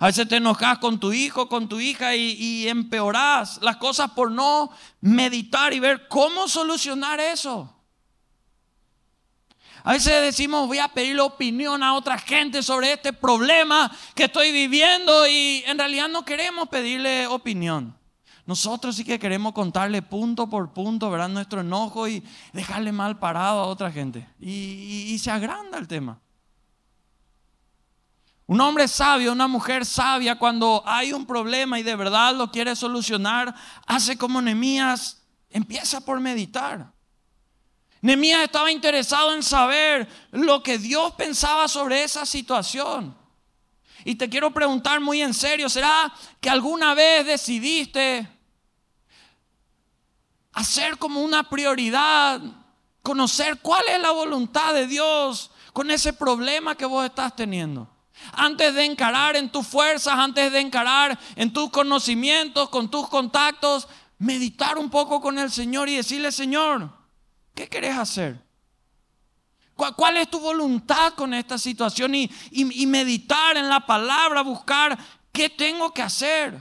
A 0.00 0.06
veces 0.06 0.28
te 0.28 0.36
enojas 0.36 0.78
con 0.78 1.00
tu 1.00 1.12
hijo, 1.12 1.48
con 1.48 1.66
tu 1.68 1.80
hija 1.80 2.14
y, 2.14 2.32
y 2.32 2.68
empeorás 2.68 3.58
las 3.62 3.76
cosas 3.76 4.10
por 4.10 4.30
no 4.30 4.70
meditar 5.00 5.72
y 5.72 5.80
ver 5.80 6.08
cómo 6.08 6.46
solucionar 6.48 7.20
eso. 7.20 7.75
A 9.86 9.92
veces 9.92 10.20
decimos, 10.20 10.66
voy 10.66 10.80
a 10.80 10.88
pedir 10.88 11.20
opinión 11.20 11.80
a 11.84 11.94
otra 11.94 12.18
gente 12.18 12.60
sobre 12.60 12.92
este 12.92 13.12
problema 13.12 13.88
que 14.16 14.24
estoy 14.24 14.50
viviendo 14.50 15.28
y 15.28 15.62
en 15.64 15.78
realidad 15.78 16.08
no 16.08 16.24
queremos 16.24 16.68
pedirle 16.68 17.28
opinión. 17.28 17.96
Nosotros 18.46 18.96
sí 18.96 19.04
que 19.04 19.20
queremos 19.20 19.52
contarle 19.52 20.02
punto 20.02 20.50
por 20.50 20.72
punto, 20.72 21.08
¿verdad? 21.08 21.28
Nuestro 21.28 21.60
enojo 21.60 22.08
y 22.08 22.20
dejarle 22.52 22.90
mal 22.90 23.20
parado 23.20 23.60
a 23.60 23.66
otra 23.66 23.92
gente. 23.92 24.28
Y, 24.40 25.06
y 25.14 25.18
se 25.20 25.30
agranda 25.30 25.78
el 25.78 25.86
tema. 25.86 26.18
Un 28.46 28.60
hombre 28.60 28.88
sabio, 28.88 29.30
una 29.30 29.46
mujer 29.46 29.86
sabia, 29.86 30.36
cuando 30.36 30.82
hay 30.84 31.12
un 31.12 31.24
problema 31.24 31.78
y 31.78 31.84
de 31.84 31.94
verdad 31.94 32.34
lo 32.34 32.50
quiere 32.50 32.74
solucionar, 32.74 33.54
hace 33.86 34.18
como 34.18 34.42
Nemías, 34.42 35.22
empieza 35.48 36.00
por 36.00 36.18
meditar. 36.18 36.95
Nemías 38.06 38.44
estaba 38.44 38.70
interesado 38.70 39.34
en 39.34 39.42
saber 39.42 40.08
lo 40.30 40.62
que 40.62 40.78
Dios 40.78 41.14
pensaba 41.14 41.66
sobre 41.66 42.04
esa 42.04 42.24
situación. 42.24 43.18
Y 44.04 44.14
te 44.14 44.28
quiero 44.28 44.52
preguntar 44.52 45.00
muy 45.00 45.22
en 45.22 45.34
serio, 45.34 45.68
¿será 45.68 46.14
que 46.40 46.48
alguna 46.48 46.94
vez 46.94 47.26
decidiste 47.26 48.28
hacer 50.52 50.98
como 50.98 51.20
una 51.20 51.50
prioridad 51.50 52.40
conocer 53.02 53.58
cuál 53.60 53.88
es 53.88 54.00
la 54.00 54.12
voluntad 54.12 54.72
de 54.72 54.86
Dios 54.86 55.50
con 55.72 55.90
ese 55.90 56.12
problema 56.12 56.76
que 56.76 56.86
vos 56.86 57.04
estás 57.04 57.34
teniendo? 57.34 57.90
Antes 58.34 58.72
de 58.72 58.84
encarar 58.84 59.34
en 59.34 59.50
tus 59.50 59.66
fuerzas, 59.66 60.14
antes 60.14 60.52
de 60.52 60.60
encarar 60.60 61.18
en 61.34 61.52
tus 61.52 61.70
conocimientos, 61.70 62.68
con 62.68 62.88
tus 62.88 63.08
contactos, 63.08 63.88
meditar 64.18 64.78
un 64.78 64.90
poco 64.90 65.20
con 65.20 65.40
el 65.40 65.50
Señor 65.50 65.88
y 65.88 65.96
decirle, 65.96 66.30
Señor, 66.30 66.95
¿Qué 67.56 67.68
querés 67.68 67.96
hacer? 67.96 68.38
¿Cuál, 69.74 70.18
es 70.18 70.28
tu 70.28 70.38
voluntad 70.38 71.14
con 71.14 71.32
esta 71.32 71.56
situación? 71.56 72.14
Y, 72.14 72.30
y 72.50 72.86
meditar 72.86 73.56
en 73.56 73.68
la 73.68 73.84
palabra, 73.84 74.42
buscar 74.42 74.96
qué 75.32 75.48
tengo 75.48 75.92
que 75.92 76.02
hacer. 76.02 76.60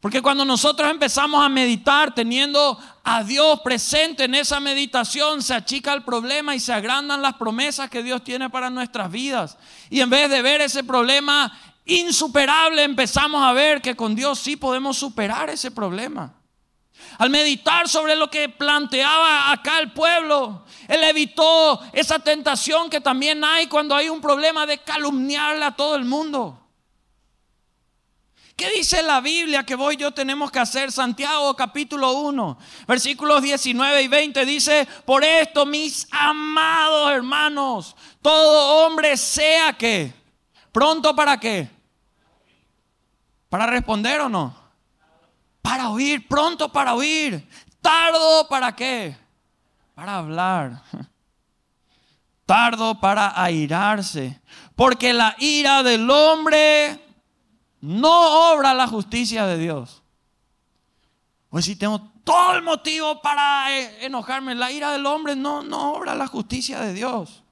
Porque 0.00 0.20
cuando 0.20 0.44
nosotros 0.44 0.90
empezamos 0.90 1.44
a 1.44 1.48
meditar 1.48 2.14
teniendo 2.14 2.78
a 3.04 3.22
Dios 3.22 3.60
presente 3.60 4.24
en 4.24 4.34
esa 4.34 4.58
meditación, 4.58 5.40
se 5.40 5.54
achica 5.54 5.92
el 5.94 6.02
problema 6.02 6.56
y 6.56 6.60
se 6.60 6.72
agrandan 6.72 7.22
las 7.22 7.34
promesas 7.34 7.88
que 7.88 8.02
Dios 8.02 8.24
tiene 8.24 8.50
para 8.50 8.70
nuestras 8.70 9.10
vidas. 9.10 9.56
Y 9.88 10.00
en 10.00 10.10
vez 10.10 10.28
de 10.28 10.42
ver 10.42 10.60
ese 10.60 10.82
problema 10.82 11.56
insuperable, 11.84 12.82
empezamos 12.82 13.44
a 13.44 13.52
ver 13.52 13.80
que 13.80 13.94
con 13.94 14.16
Dios 14.16 14.40
sí 14.40 14.56
podemos 14.56 14.96
superar 14.96 15.48
ese 15.48 15.70
problema. 15.70 16.35
Al 17.18 17.30
meditar 17.30 17.88
sobre 17.88 18.14
lo 18.14 18.30
que 18.30 18.48
planteaba 18.48 19.50
acá 19.50 19.78
el 19.78 19.92
pueblo, 19.92 20.64
él 20.86 21.02
evitó 21.04 21.80
esa 21.92 22.18
tentación 22.18 22.90
que 22.90 23.00
también 23.00 23.42
hay 23.42 23.68
cuando 23.68 23.94
hay 23.94 24.08
un 24.08 24.20
problema 24.20 24.66
de 24.66 24.78
calumniarle 24.78 25.64
a 25.64 25.70
todo 25.70 25.96
el 25.96 26.04
mundo. 26.04 26.62
¿Qué 28.54 28.70
dice 28.70 29.02
la 29.02 29.20
Biblia 29.20 29.64
que 29.64 29.74
vos 29.74 29.92
y 29.94 29.98
yo 29.98 30.12
tenemos 30.12 30.50
que 30.50 30.58
hacer? 30.58 30.90
Santiago 30.90 31.54
capítulo 31.54 32.12
1, 32.12 32.58
versículos 32.86 33.42
19 33.42 34.02
y 34.02 34.08
20 34.08 34.46
dice, 34.46 34.88
por 35.04 35.24
esto 35.24 35.66
mis 35.66 36.08
amados 36.10 37.12
hermanos, 37.12 37.96
todo 38.22 38.86
hombre 38.86 39.16
sea 39.18 39.74
que, 39.74 40.12
pronto 40.72 41.14
para 41.14 41.38
qué, 41.38 41.68
para 43.50 43.66
responder 43.66 44.20
o 44.22 44.28
no 44.28 44.65
para 45.66 45.90
oír, 45.90 46.28
pronto 46.28 46.68
para 46.68 46.94
oír, 46.94 47.44
tardo 47.80 48.46
para 48.48 48.76
qué? 48.76 49.16
Para 49.96 50.18
hablar. 50.18 50.80
Tardo 52.46 53.00
para 53.00 53.42
airarse, 53.42 54.40
porque 54.76 55.12
la 55.12 55.34
ira 55.40 55.82
del 55.82 56.08
hombre 56.08 57.04
no 57.80 58.52
obra 58.52 58.72
la 58.72 58.86
justicia 58.86 59.44
de 59.46 59.58
Dios. 59.58 60.04
Pues 61.50 61.64
si 61.64 61.74
tengo 61.74 62.12
todo 62.22 62.54
el 62.54 62.62
motivo 62.62 63.20
para 63.20 63.76
eh, 63.76 64.06
enojarme, 64.06 64.54
la 64.54 64.70
ira 64.70 64.92
del 64.92 65.04
hombre 65.06 65.34
no, 65.34 65.64
no 65.64 65.94
obra 65.94 66.14
la 66.14 66.28
justicia 66.28 66.78
de 66.78 66.94
Dios. 66.94 67.42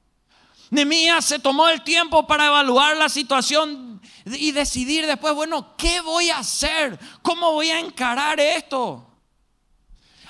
Nemías 0.70 1.24
se 1.24 1.40
tomó 1.40 1.68
el 1.68 1.82
tiempo 1.82 2.28
para 2.28 2.46
evaluar 2.46 2.96
la 2.96 3.08
situación 3.08 3.93
y 4.24 4.52
decidir 4.52 5.06
después, 5.06 5.34
bueno, 5.34 5.76
¿qué 5.76 6.00
voy 6.00 6.30
a 6.30 6.38
hacer? 6.38 6.98
¿Cómo 7.22 7.52
voy 7.52 7.70
a 7.70 7.80
encarar 7.80 8.40
esto? 8.40 9.10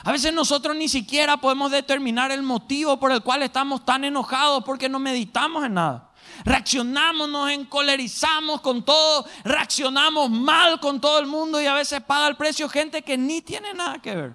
A 0.05 0.13
veces 0.13 0.35
nosotros 0.35 0.77
ni 0.77 0.89
siquiera 0.89 1.39
podemos 1.39 1.71
determinar 1.71 2.31
el 2.31 2.43
motivo 2.43 3.01
por 3.01 3.11
el 3.11 3.23
cual 3.23 3.43
estamos 3.43 3.87
tan 3.87 4.05
enojados 4.05 4.63
porque 4.63 4.89
no 4.89 4.99
meditamos 4.99 5.65
en 5.65 5.75
nada. 5.75 6.11
Reaccionamos, 6.45 7.29
nos 7.29 7.51
encolerizamos 7.51 8.61
con 8.61 8.85
todo, 8.85 9.25
reaccionamos 9.45 10.31
mal 10.31 10.79
con 10.79 11.01
todo 11.01 11.19
el 11.19 11.27
mundo 11.27 11.61
y 11.61 11.67
a 11.67 11.75
veces 11.75 12.03
paga 12.03 12.29
el 12.29 12.37
precio 12.37 12.69
gente 12.69 13.01
que 13.01 13.17
ni 13.17 13.41
tiene 13.41 13.73
nada 13.73 13.99
que 14.01 14.15
ver. 14.15 14.35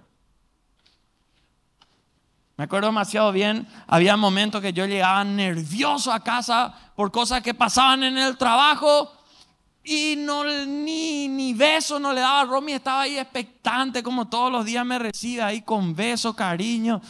Me 2.58 2.66
acuerdo 2.66 2.88
demasiado 2.88 3.32
bien, 3.32 3.68
había 3.88 4.18
momentos 4.18 4.62
que 4.62 4.74
yo 4.74 4.86
llegaba 4.86 5.24
nervioso 5.24 6.12
a 6.12 6.24
casa 6.24 6.76
por 6.96 7.12
cosas 7.12 7.42
que 7.42 7.54
pasaban 7.54 8.04
en 8.04 8.18
el 8.18 8.38
trabajo 8.38 9.19
y 9.90 10.16
no, 10.16 10.44
ni, 10.44 11.28
ni 11.28 11.56
beso 11.56 12.00
no 12.00 12.14
le 12.14 12.22
daba. 12.22 12.46
Romy 12.46 12.74
estaba 12.74 13.02
ahí 13.02 13.18
expectante 13.18 14.04
como 14.04 14.28
todos 14.28 14.52
los 14.52 14.64
días 14.64 14.86
me 14.86 15.00
recibe 15.00 15.42
ahí 15.42 15.64
con 15.64 15.96
beso, 15.96 16.36
cariño. 16.36 17.02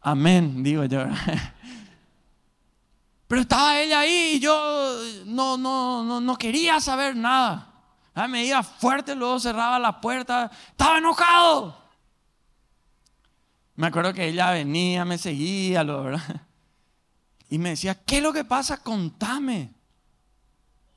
Amén, 0.00 0.62
digo 0.62 0.84
yo. 0.84 1.02
Pero 3.26 3.40
estaba 3.40 3.80
ella 3.80 3.98
ahí 4.00 4.34
y 4.36 4.38
yo 4.38 4.54
no, 5.26 5.58
no, 5.58 6.04
no, 6.04 6.20
no 6.20 6.36
quería 6.36 6.80
saber 6.80 7.16
nada. 7.16 7.66
Ah, 8.14 8.28
me 8.28 8.44
iba 8.44 8.62
fuerte, 8.62 9.16
luego 9.16 9.40
cerraba 9.40 9.80
la 9.80 10.00
puerta. 10.00 10.48
Estaba 10.70 10.98
enojado. 10.98 11.76
Me 13.74 13.88
acuerdo 13.88 14.14
que 14.14 14.28
ella 14.28 14.52
venía, 14.52 15.04
me 15.04 15.18
seguía, 15.18 15.82
¿verdad? 15.82 16.22
Y 17.50 17.58
me 17.58 17.70
decía, 17.70 17.96
¿qué 18.04 18.18
es 18.18 18.22
lo 18.22 18.32
que 18.32 18.44
pasa? 18.44 18.76
Contame. 18.76 19.77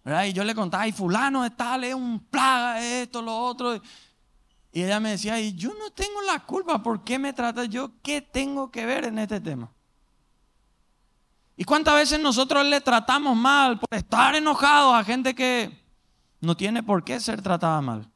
Y 0.04 0.34
yo 0.34 0.44
le 0.44 0.56
contaba, 0.56 0.88
y 0.88 0.92
fulano 0.92 1.44
de 1.44 1.52
tal 1.52 1.84
es 1.84 1.94
un 1.94 2.20
plaga, 2.20 2.82
esto, 2.82 3.22
lo 3.22 3.38
otro. 3.38 3.80
Y 4.74 4.84
ella 4.84 5.00
me 5.00 5.12
decía, 5.12 5.40
y 5.40 5.54
yo 5.54 5.74
no 5.78 5.92
tengo 5.92 6.22
la 6.24 6.40
culpa, 6.40 6.82
¿por 6.82 7.04
qué 7.04 7.20
me 7.20 7.34
trata 7.34 7.66
yo? 7.66 7.92
¿Qué 8.02 8.22
tengo 8.22 8.72
que 8.72 8.86
ver 8.86 9.06
en 9.06 9.20
este 9.20 9.40
tema? 9.40 9.70
¿Y 11.56 11.64
cuántas 11.64 11.94
veces 11.94 12.20
nosotros 12.20 12.66
le 12.66 12.82
tratamos 12.82 13.36
mal 13.38 13.78
por 13.78 13.90
estar 13.92 14.34
enojados 14.34 14.96
a 14.96 15.04
gente 15.04 15.36
que 15.36 15.86
no 16.40 16.58
tiene 16.58 16.82
por 16.82 17.04
qué 17.04 17.20
ser 17.20 17.42
tratada 17.42 17.80
mal? 17.82 18.10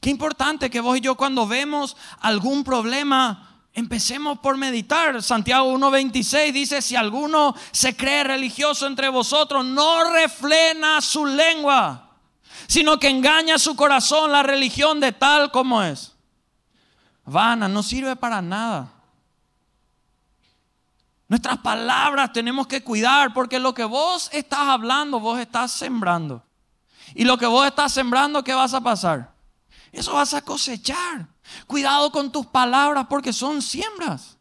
Qué 0.00 0.08
importante 0.08 0.70
que 0.70 0.80
vos 0.80 0.96
y 0.96 1.00
yo 1.00 1.16
cuando 1.16 1.46
vemos 1.46 1.96
algún 2.20 2.64
problema, 2.64 3.49
empecemos 3.72 4.38
por 4.38 4.56
meditar. 4.56 5.22
Santiago 5.22 5.72
1.26 5.72 6.52
dice, 6.52 6.82
si 6.82 6.96
alguno 6.96 7.54
se 7.72 7.96
cree 7.96 8.24
religioso 8.24 8.86
entre 8.86 9.08
vosotros, 9.08 9.64
no 9.64 10.12
refrena 10.12 11.00
su 11.00 11.26
lengua, 11.26 12.10
sino 12.66 12.98
que 12.98 13.08
engaña 13.08 13.58
su 13.58 13.76
corazón 13.76 14.32
la 14.32 14.42
religión 14.42 15.00
de 15.00 15.12
tal 15.12 15.50
como 15.50 15.82
es. 15.82 16.16
Vana, 17.24 17.68
no 17.68 17.82
sirve 17.82 18.16
para 18.16 18.42
nada. 18.42 18.92
Nuestras 21.28 21.58
palabras 21.58 22.32
tenemos 22.32 22.66
que 22.66 22.82
cuidar 22.82 23.32
porque 23.32 23.60
lo 23.60 23.72
que 23.72 23.84
vos 23.84 24.28
estás 24.32 24.66
hablando, 24.66 25.20
vos 25.20 25.38
estás 25.38 25.70
sembrando. 25.70 26.44
Y 27.14 27.24
lo 27.24 27.38
que 27.38 27.46
vos 27.46 27.64
estás 27.66 27.92
sembrando, 27.92 28.42
¿qué 28.42 28.52
vas 28.52 28.74
a 28.74 28.80
pasar? 28.80 29.32
Eso 29.92 30.14
vas 30.14 30.34
a 30.34 30.42
cosechar. 30.42 31.28
Cuidado 31.66 32.10
con 32.10 32.30
tus 32.30 32.46
palabras 32.46 33.06
porque 33.08 33.32
son 33.32 33.62
siembras. 33.62 34.38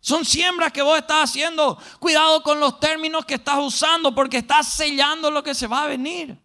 Son 0.00 0.24
siembras 0.24 0.72
que 0.72 0.82
vos 0.82 0.98
estás 0.98 1.30
haciendo. 1.30 1.78
Cuidado 1.98 2.42
con 2.42 2.60
los 2.60 2.78
términos 2.78 3.24
que 3.24 3.34
estás 3.34 3.58
usando 3.58 4.14
porque 4.14 4.38
estás 4.38 4.68
sellando 4.68 5.30
lo 5.30 5.42
que 5.42 5.54
se 5.54 5.66
va 5.66 5.82
a 5.82 5.86
venir. 5.86 6.38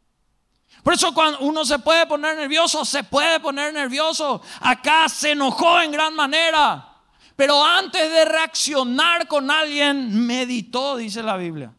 Por 0.83 0.93
eso 0.93 1.13
cuando 1.13 1.39
uno 1.41 1.63
se 1.63 1.77
puede 1.79 2.07
poner 2.07 2.35
nervioso, 2.37 2.83
se 2.85 3.03
puede 3.03 3.39
poner 3.39 3.73
nervioso. 3.73 4.41
Acá 4.61 5.07
se 5.07 5.31
enojó 5.31 5.79
en 5.79 5.91
gran 5.91 6.15
manera. 6.15 6.87
Pero 7.35 7.63
antes 7.63 8.11
de 8.11 8.25
reaccionar 8.25 9.27
con 9.27 9.51
alguien, 9.51 10.25
meditó, 10.25 10.97
dice 10.97 11.21
la 11.21 11.37
Biblia. 11.37 11.71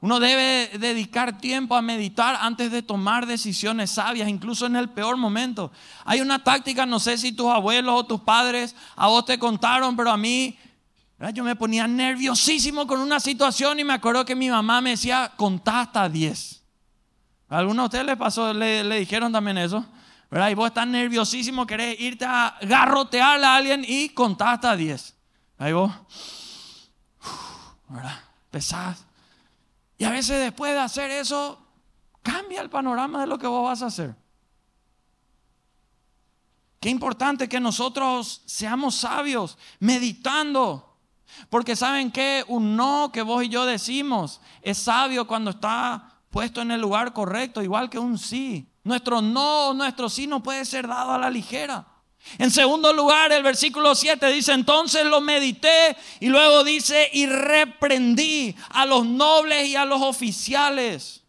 Uno 0.00 0.20
debe 0.20 0.78
dedicar 0.78 1.38
tiempo 1.38 1.74
a 1.74 1.82
meditar 1.82 2.36
antes 2.40 2.70
de 2.70 2.82
tomar 2.82 3.26
decisiones 3.26 3.90
sabias, 3.90 4.28
incluso 4.28 4.66
en 4.66 4.76
el 4.76 4.88
peor 4.90 5.16
momento. 5.16 5.72
Hay 6.04 6.20
una 6.20 6.44
táctica, 6.44 6.86
no 6.86 7.00
sé 7.00 7.18
si 7.18 7.32
tus 7.32 7.48
abuelos 7.48 7.94
o 7.96 8.06
tus 8.06 8.20
padres 8.20 8.76
a 8.94 9.08
vos 9.08 9.24
te 9.24 9.38
contaron, 9.38 9.96
pero 9.96 10.12
a 10.12 10.16
mí 10.16 10.56
yo 11.34 11.42
me 11.42 11.56
ponía 11.56 11.88
nerviosísimo 11.88 12.86
con 12.86 13.00
una 13.00 13.18
situación 13.18 13.80
y 13.80 13.84
me 13.84 13.94
acuerdo 13.94 14.24
que 14.24 14.36
mi 14.36 14.48
mamá 14.48 14.80
me 14.80 14.90
decía, 14.90 15.32
contá 15.36 15.80
hasta 15.80 16.08
10. 16.08 16.62
¿A 17.48 17.58
alguno 17.58 17.82
de 17.82 17.86
ustedes 17.86 18.06
les 18.06 18.16
pasó, 18.16 18.54
le, 18.54 19.00
dijeron 19.00 19.32
también 19.32 19.58
eso? 19.58 19.84
¿verdad? 20.30 20.50
Y 20.50 20.54
vos 20.54 20.68
estás 20.68 20.86
nerviosísimo, 20.86 21.66
querés 21.66 21.98
irte 21.98 22.24
a 22.24 22.56
garrotearle 22.60 23.46
a 23.46 23.56
alguien 23.56 23.84
y 23.86 24.10
contá 24.10 24.52
hasta 24.52 24.76
10. 24.76 25.16
Ahí 25.58 25.72
vos, 25.72 25.90
¿verdad? 27.88 28.20
Pesás. 28.50 29.07
Y 29.98 30.04
a 30.04 30.10
veces 30.10 30.40
después 30.40 30.72
de 30.72 30.78
hacer 30.78 31.10
eso, 31.10 31.60
cambia 32.22 32.62
el 32.62 32.70
panorama 32.70 33.20
de 33.20 33.26
lo 33.26 33.38
que 33.38 33.48
vos 33.48 33.64
vas 33.64 33.82
a 33.82 33.86
hacer. 33.86 34.14
Qué 36.80 36.88
importante 36.88 37.48
que 37.48 37.58
nosotros 37.58 38.42
seamos 38.46 38.94
sabios, 38.94 39.58
meditando. 39.80 40.96
Porque 41.50 41.76
saben 41.76 42.10
que 42.10 42.44
un 42.48 42.76
no 42.76 43.10
que 43.12 43.22
vos 43.22 43.42
y 43.44 43.48
yo 43.48 43.66
decimos 43.66 44.40
es 44.62 44.78
sabio 44.78 45.26
cuando 45.26 45.50
está 45.50 46.20
puesto 46.30 46.62
en 46.62 46.70
el 46.70 46.80
lugar 46.80 47.12
correcto, 47.12 47.62
igual 47.62 47.90
que 47.90 47.98
un 47.98 48.16
sí. 48.16 48.70
Nuestro 48.84 49.20
no, 49.20 49.74
nuestro 49.74 50.08
sí 50.08 50.26
no 50.26 50.42
puede 50.42 50.64
ser 50.64 50.86
dado 50.86 51.12
a 51.12 51.18
la 51.18 51.28
ligera. 51.28 51.86
En 52.36 52.50
segundo 52.50 52.92
lugar, 52.92 53.32
el 53.32 53.42
versículo 53.42 53.94
7 53.94 54.30
dice, 54.30 54.52
entonces 54.52 55.04
lo 55.04 55.20
medité 55.20 55.96
y 56.20 56.28
luego 56.28 56.62
dice, 56.62 57.08
y 57.12 57.26
reprendí 57.26 58.54
a 58.70 58.84
los 58.84 59.06
nobles 59.06 59.66
y 59.68 59.76
a 59.76 59.84
los 59.84 60.02
oficiales. 60.02 61.22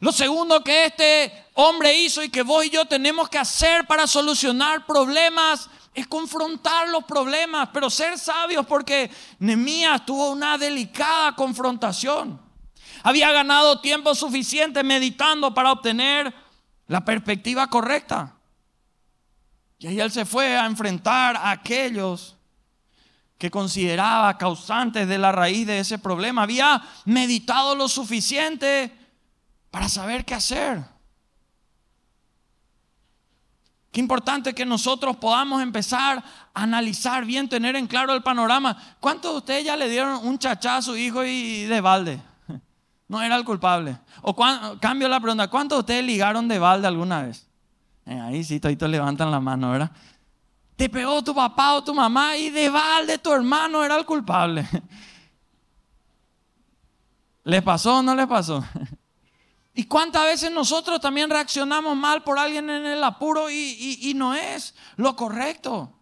Lo 0.00 0.12
segundo 0.12 0.62
que 0.62 0.86
este 0.86 1.46
hombre 1.54 1.94
hizo 1.94 2.22
y 2.22 2.28
que 2.28 2.42
vos 2.42 2.64
y 2.64 2.70
yo 2.70 2.84
tenemos 2.84 3.28
que 3.28 3.38
hacer 3.38 3.86
para 3.86 4.06
solucionar 4.06 4.84
problemas 4.84 5.70
es 5.94 6.08
confrontar 6.08 6.88
los 6.88 7.04
problemas, 7.04 7.68
pero 7.72 7.88
ser 7.88 8.18
sabios 8.18 8.66
porque 8.66 9.10
Nemías 9.38 10.04
tuvo 10.04 10.30
una 10.30 10.58
delicada 10.58 11.34
confrontación. 11.36 12.40
Había 13.02 13.30
ganado 13.30 13.80
tiempo 13.80 14.14
suficiente 14.14 14.82
meditando 14.82 15.54
para 15.54 15.72
obtener 15.72 16.34
la 16.88 17.04
perspectiva 17.04 17.68
correcta. 17.68 18.33
Y 19.84 19.86
ahí 19.86 20.00
él 20.00 20.10
se 20.10 20.24
fue 20.24 20.56
a 20.56 20.64
enfrentar 20.64 21.36
a 21.36 21.50
aquellos 21.50 22.38
que 23.36 23.50
consideraba 23.50 24.38
causantes 24.38 25.06
de 25.06 25.18
la 25.18 25.30
raíz 25.30 25.66
de 25.66 25.78
ese 25.78 25.98
problema. 25.98 26.44
Había 26.44 26.82
meditado 27.04 27.74
lo 27.74 27.86
suficiente 27.86 28.90
para 29.70 29.90
saber 29.90 30.24
qué 30.24 30.32
hacer. 30.32 30.82
Qué 33.92 34.00
importante 34.00 34.54
que 34.54 34.64
nosotros 34.64 35.18
podamos 35.18 35.60
empezar 35.62 36.24
a 36.54 36.62
analizar 36.62 37.26
bien, 37.26 37.50
tener 37.50 37.76
en 37.76 37.86
claro 37.86 38.14
el 38.14 38.22
panorama. 38.22 38.96
¿Cuántos 39.00 39.32
de 39.32 39.36
ustedes 39.36 39.64
ya 39.66 39.76
le 39.76 39.90
dieron 39.90 40.26
un 40.26 40.38
chachá 40.38 40.78
a 40.78 40.82
su 40.82 40.96
hijo 40.96 41.26
y 41.26 41.64
de 41.64 41.80
balde? 41.82 42.22
No 43.06 43.20
era 43.20 43.36
el 43.36 43.44
culpable. 43.44 43.98
O 44.22 44.34
cambio 44.80 45.10
la 45.10 45.20
pregunta, 45.20 45.48
¿cuántos 45.48 45.76
de 45.76 45.80
ustedes 45.80 46.04
ligaron 46.06 46.48
de 46.48 46.58
balde 46.58 46.88
alguna 46.88 47.20
vez? 47.24 47.46
Eh, 48.06 48.20
ahí 48.20 48.44
sí, 48.44 48.60
toditos 48.60 48.88
levantan 48.88 49.30
la 49.30 49.40
mano, 49.40 49.70
¿verdad? 49.70 49.90
Te 50.76 50.88
pegó 50.88 51.22
tu 51.22 51.34
papá 51.34 51.74
o 51.74 51.84
tu 51.84 51.94
mamá 51.94 52.36
y 52.36 52.50
de 52.50 52.68
balde 52.68 53.18
tu 53.18 53.32
hermano 53.32 53.84
era 53.84 53.96
el 53.96 54.04
culpable. 54.04 54.68
¿Le 57.44 57.62
pasó 57.62 57.98
o 57.98 58.02
no 58.02 58.14
le 58.14 58.26
pasó? 58.26 58.64
¿Y 59.74 59.84
cuántas 59.84 60.24
veces 60.24 60.50
nosotros 60.50 61.00
también 61.00 61.30
reaccionamos 61.30 61.96
mal 61.96 62.22
por 62.22 62.38
alguien 62.38 62.70
en 62.70 62.86
el 62.86 63.02
apuro 63.02 63.50
y, 63.50 63.98
y 64.00 64.14
no 64.14 64.34
es 64.34 64.74
lo 64.96 65.16
correcto? 65.16 65.92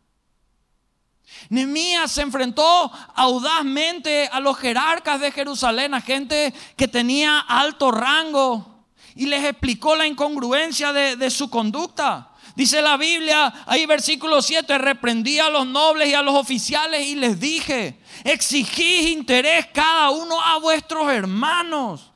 Nehemías 1.48 2.10
se 2.10 2.22
enfrentó 2.22 2.90
audazmente 3.14 4.28
a 4.30 4.40
los 4.40 4.58
jerarcas 4.58 5.20
de 5.20 5.32
Jerusalén, 5.32 5.94
a 5.94 6.00
gente 6.00 6.52
que 6.76 6.88
tenía 6.88 7.38
alto 7.38 7.90
rango, 7.90 8.71
y 9.14 9.26
les 9.26 9.44
explicó 9.44 9.96
la 9.96 10.06
incongruencia 10.06 10.92
de, 10.92 11.30
su 11.30 11.50
conducta. 11.50 12.30
Dice 12.54 12.82
la 12.82 12.96
Biblia, 12.96 13.52
ahí 13.66 13.86
versículo 13.86 14.42
7, 14.42 14.76
reprendí 14.78 15.38
a 15.38 15.48
los 15.48 15.66
nobles 15.66 16.08
y 16.08 16.14
a 16.14 16.22
los 16.22 16.34
oficiales 16.34 17.06
y 17.06 17.14
les 17.14 17.40
dije, 17.40 17.98
exigís 18.24 19.10
interés 19.10 19.68
cada 19.72 20.10
uno 20.10 20.40
a 20.40 20.58
vuestros 20.58 21.10
hermanos. 21.10 22.12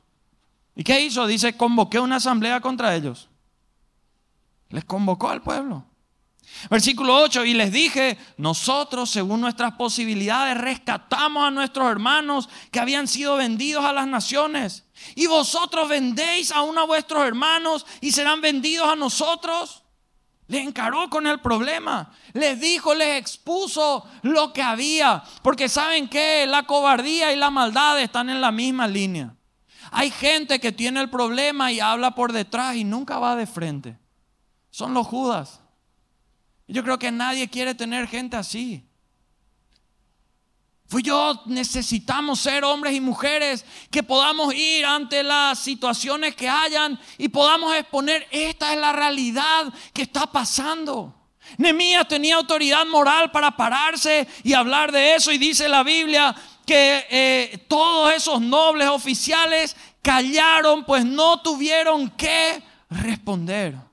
¿Y 0.75 0.85
qué 0.85 1.01
hizo? 1.01 1.27
Dice, 1.27 1.57
convoqué 1.57 1.99
una 1.99 2.17
asamblea 2.17 2.61
contra 2.61 2.95
ellos. 2.95 3.31
Les 4.69 4.85
convocó 4.85 5.31
al 5.31 5.43
pueblo. 5.43 5.87
Versículo 6.71 7.17
8, 7.23 7.45
y 7.45 7.55
les 7.55 7.73
dije, 7.73 8.19
nosotros 8.37 9.11
según 9.11 9.41
nuestras 9.41 9.73
posibilidades 9.73 10.57
rescatamos 10.57 11.47
a 11.47 11.51
nuestros 11.51 11.91
hermanos 11.91 12.49
que 12.71 12.81
habían 12.81 13.09
sido 13.09 13.37
vendidos 13.37 13.85
a 13.85 13.93
las 13.93 14.07
naciones. 14.07 14.86
Y 15.15 15.27
vosotros 15.27 15.89
vendéis 15.89 16.51
aún 16.51 16.79
a 16.79 16.85
vuestros 16.85 17.25
hermanos 17.27 17.87
y 18.01 18.13
serán 18.13 18.41
vendidos 18.41 18.89
a 18.89 18.97
nosotros. 18.97 19.83
Le 20.49 20.61
encaró 20.61 21.11
con 21.11 21.27
el 21.27 21.41
problema. 21.41 22.13
Les 22.33 22.61
dijo, 22.61 22.95
les 22.95 23.19
expuso 23.19 24.07
lo 24.23 24.53
que 24.53 24.63
había. 24.63 25.23
Porque 25.43 25.69
saben 25.69 26.09
que 26.09 26.47
la 26.47 26.65
cobardía 26.65 27.33
y 27.33 27.37
la 27.37 27.51
maldad 27.51 28.01
están 28.01 28.31
en 28.31 28.41
la 28.41 28.53
misma 28.53 28.87
línea. 28.87 29.35
Hay 29.91 30.11
gente 30.11 30.61
que 30.61 30.73
tiene 30.73 31.01
el 31.01 31.11
problema 31.11 31.73
y 31.73 31.81
habla 31.81 32.15
por 32.15 32.33
detrás 32.33 32.77
y 32.77 32.85
nunca 32.85 33.19
va 33.19 33.37
de 33.37 33.47
frente. 33.47 33.99
Son 34.71 34.95
los 34.95 35.07
Judas. 35.07 35.61
Yo 36.69 36.83
creo 36.83 36.99
que 36.99 37.11
nadie 37.11 37.49
quiere 37.49 37.75
tener 37.75 38.09
gente 38.09 38.37
así. 38.37 38.85
Fui 40.89 41.03
yo, 41.03 41.43
necesitamos 41.47 42.39
ser 42.41 42.65
hombres 42.65 42.95
y 42.95 43.01
mujeres 43.01 43.65
que 43.91 44.05
podamos 44.05 44.55
ir 44.55 44.87
ante 44.87 45.25
las 45.25 45.59
situaciones 45.59 46.37
que 46.37 46.49
hayan 46.49 46.99
y 47.19 47.29
podamos 47.29 47.75
exponer, 47.75 48.27
esta 48.31 48.73
es 48.73 48.79
la 48.79 48.93
realidad 48.93 49.73
que 49.93 50.03
está 50.03 50.27
pasando. 50.27 51.13
Nemías 51.59 52.07
tenía 52.07 52.37
autoridad 52.37 52.87
moral 52.87 53.31
para 53.33 53.57
pararse 53.57 54.29
y 54.45 54.53
hablar 54.53 54.93
de 54.93 55.17
eso 55.17 55.33
y 55.33 55.39
dice 55.39 55.69
la 55.69 55.83
Biblia 55.83 56.35
que 56.65 57.07
eh, 57.11 57.65
todos 57.69 58.13
esos 58.13 58.41
nobles 58.41 58.89
oficiales 58.89 59.77
callaron 60.03 60.85
pues 60.85 61.05
no 61.05 61.41
tuvieron 61.41 62.11
que 62.11 62.63
responder. 62.91 63.86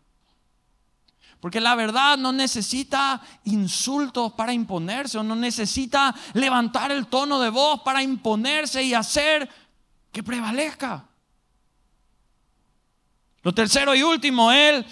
Porque 1.44 1.60
la 1.60 1.76
verdad 1.76 2.18
no 2.18 2.32
necesita 2.32 3.20
insultos 3.44 4.32
para 4.32 4.54
imponerse 4.54 5.18
o 5.18 5.24
no 5.24 5.36
necesita 5.36 6.16
levantar 6.36 6.90
el 6.94 7.08
tono 7.08 7.38
de 7.42 7.50
voz 7.50 7.82
para 7.82 8.02
imponerse 8.02 8.82
y 8.82 8.94
hacer 8.94 9.50
que 10.10 10.24
prevalezca. 10.24 11.04
Lo 13.42 13.54
tercero 13.54 13.94
y 13.94 14.04
último, 14.04 14.54
él 14.54 14.86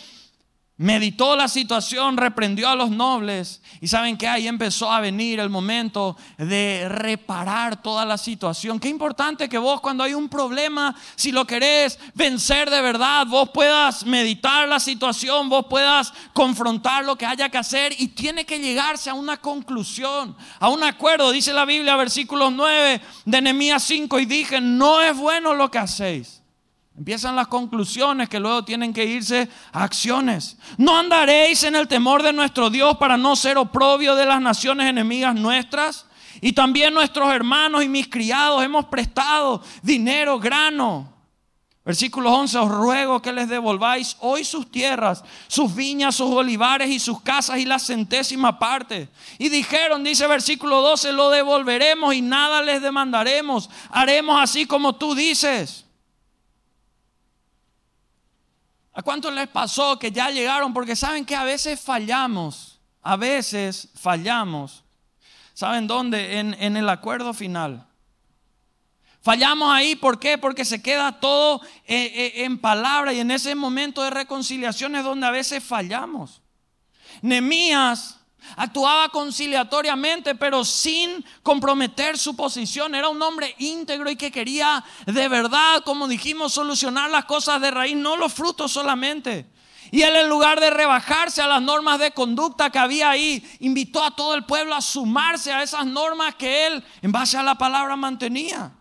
meditó 0.81 1.35
la 1.35 1.47
situación, 1.47 2.17
reprendió 2.17 2.67
a 2.67 2.75
los 2.75 2.89
nobles 2.89 3.61
y 3.81 3.87
saben 3.87 4.17
que 4.17 4.27
ahí 4.27 4.47
empezó 4.47 4.91
a 4.91 4.99
venir 4.99 5.39
el 5.39 5.49
momento 5.49 6.17
de 6.39 6.89
reparar 6.89 7.83
toda 7.83 8.03
la 8.03 8.17
situación. 8.17 8.79
Qué 8.79 8.89
importante 8.89 9.47
que 9.47 9.59
vos 9.59 9.79
cuando 9.79 10.03
hay 10.03 10.15
un 10.15 10.27
problema, 10.27 10.95
si 11.15 11.31
lo 11.31 11.45
querés 11.45 11.99
vencer 12.15 12.71
de 12.71 12.81
verdad, 12.81 13.27
vos 13.27 13.51
puedas 13.53 14.07
meditar 14.07 14.67
la 14.67 14.79
situación, 14.79 15.49
vos 15.49 15.67
puedas 15.69 16.11
confrontar 16.33 17.05
lo 17.05 17.15
que 17.15 17.27
haya 17.27 17.49
que 17.49 17.59
hacer 17.59 17.93
y 17.99 18.07
tiene 18.07 18.43
que 18.43 18.57
llegarse 18.57 19.11
a 19.11 19.13
una 19.13 19.37
conclusión, 19.37 20.35
a 20.59 20.69
un 20.69 20.83
acuerdo. 20.83 21.31
Dice 21.31 21.53
la 21.53 21.65
Biblia, 21.65 21.95
versículos 21.95 22.51
9 22.53 23.01
de 23.25 23.41
Nehemías 23.41 23.83
5 23.83 24.19
y 24.19 24.25
dije, 24.25 24.59
no 24.59 24.99
es 24.99 25.15
bueno 25.15 25.53
lo 25.53 25.69
que 25.69 25.77
hacéis. 25.77 26.40
Empiezan 26.97 27.35
las 27.35 27.47
conclusiones 27.47 28.29
que 28.29 28.39
luego 28.39 28.63
tienen 28.63 28.93
que 28.93 29.05
irse 29.05 29.49
a 29.71 29.83
acciones. 29.83 30.57
No 30.77 30.97
andaréis 30.97 31.63
en 31.63 31.75
el 31.75 31.87
temor 31.87 32.21
de 32.21 32.33
nuestro 32.33 32.69
Dios 32.69 32.97
para 32.97 33.17
no 33.17 33.35
ser 33.35 33.57
oprobio 33.57 34.15
de 34.15 34.25
las 34.25 34.41
naciones 34.41 34.87
enemigas 34.87 35.35
nuestras. 35.35 36.05
Y 36.41 36.53
también 36.53 36.93
nuestros 36.93 37.33
hermanos 37.33 37.83
y 37.83 37.87
mis 37.87 38.07
criados 38.07 38.63
hemos 38.63 38.85
prestado 38.85 39.63
dinero, 39.81 40.39
grano. 40.39 41.11
Versículo 41.83 42.31
11, 42.31 42.57
os 42.59 42.69
ruego 42.69 43.21
que 43.21 43.33
les 43.33 43.49
devolváis 43.49 44.15
hoy 44.19 44.43
sus 44.43 44.69
tierras, 44.69 45.23
sus 45.47 45.73
viñas, 45.73 46.15
sus 46.15 46.29
olivares 46.29 46.89
y 46.91 46.99
sus 46.99 47.21
casas 47.21 47.57
y 47.57 47.65
la 47.65 47.79
centésima 47.79 48.59
parte. 48.59 49.09
Y 49.39 49.49
dijeron, 49.49 50.03
dice 50.03 50.27
versículo 50.27 50.81
12, 50.81 51.11
lo 51.13 51.31
devolveremos 51.31 52.13
y 52.13 52.21
nada 52.21 52.61
les 52.61 52.83
demandaremos. 52.83 53.69
Haremos 53.89 54.39
así 54.39 54.67
como 54.67 54.93
tú 54.93 55.15
dices. 55.15 55.85
¿A 58.93 59.01
cuántos 59.01 59.33
les 59.33 59.47
pasó 59.47 59.97
que 59.97 60.11
ya 60.11 60.29
llegaron? 60.29 60.73
Porque 60.73 60.95
saben 60.95 61.25
que 61.25 61.35
a 61.35 61.43
veces 61.43 61.79
fallamos, 61.79 62.79
a 63.01 63.15
veces 63.15 63.89
fallamos. 63.95 64.83
¿Saben 65.53 65.87
dónde? 65.87 66.39
En, 66.39 66.77
el 66.77 66.89
acuerdo 66.89 67.33
final. 67.33 67.85
Fallamos 69.21 69.71
ahí, 69.71 69.95
¿por 69.95 70.19
qué? 70.19 70.37
Porque 70.37 70.65
se 70.65 70.81
queda 70.81 71.19
todo 71.19 71.61
eh, 71.85 72.11
eh, 72.15 72.43
en 72.43 72.57
palabra 72.57 73.13
y 73.13 73.19
en 73.19 73.29
ese 73.29 73.53
momento 73.53 74.01
de 74.01 74.09
reconciliación 74.09 74.95
es 74.95 75.03
donde 75.03 75.27
a 75.27 75.31
veces 75.31 75.63
fallamos. 75.63 76.41
Nemías 77.21 78.20
Actuaba 78.55 79.09
conciliatoriamente, 79.09 80.35
pero 80.35 80.65
sin 80.65 81.23
comprometer 81.43 82.17
su 82.17 82.35
posición. 82.35 82.95
Era 82.95 83.09
un 83.09 83.21
hombre 83.21 83.55
íntegro 83.59 84.09
y 84.09 84.15
que 84.15 84.31
quería 84.31 84.83
de 85.05 85.27
verdad, 85.27 85.83
como 85.83 86.07
dijimos, 86.07 86.53
solucionar 86.53 87.09
las 87.09 87.25
cosas 87.25 87.61
de 87.61 87.71
raíz, 87.71 87.95
no 87.95 88.17
los 88.17 88.33
frutos 88.33 88.71
solamente. 88.71 89.49
Y 89.91 90.03
él 90.03 90.15
en 90.15 90.29
lugar 90.29 90.59
de 90.59 90.69
rebajarse 90.69 91.41
a 91.41 91.47
las 91.47 91.61
normas 91.61 91.99
de 91.99 92.11
conducta 92.11 92.69
que 92.69 92.79
había 92.79 93.09
ahí, 93.09 93.43
invitó 93.59 94.03
a 94.03 94.15
todo 94.15 94.35
el 94.35 94.45
pueblo 94.45 94.73
a 94.73 94.81
sumarse 94.81 95.51
a 95.51 95.63
esas 95.63 95.85
normas 95.85 96.35
que 96.35 96.67
él 96.67 96.83
en 97.01 97.11
base 97.11 97.37
a 97.37 97.43
la 97.43 97.55
palabra 97.55 97.95
mantenía. 97.97 98.71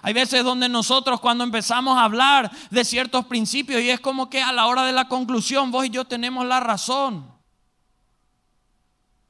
Hay 0.00 0.12
veces 0.14 0.44
donde 0.44 0.68
nosotros 0.68 1.20
cuando 1.20 1.44
empezamos 1.44 1.98
a 1.98 2.04
hablar 2.04 2.50
de 2.70 2.84
ciertos 2.84 3.26
principios 3.26 3.82
y 3.82 3.90
es 3.90 4.00
como 4.00 4.30
que 4.30 4.42
a 4.42 4.52
la 4.52 4.66
hora 4.66 4.84
de 4.84 4.92
la 4.92 5.08
conclusión 5.08 5.70
vos 5.70 5.86
y 5.86 5.90
yo 5.90 6.04
tenemos 6.04 6.46
la 6.46 6.60
razón. 6.60 7.33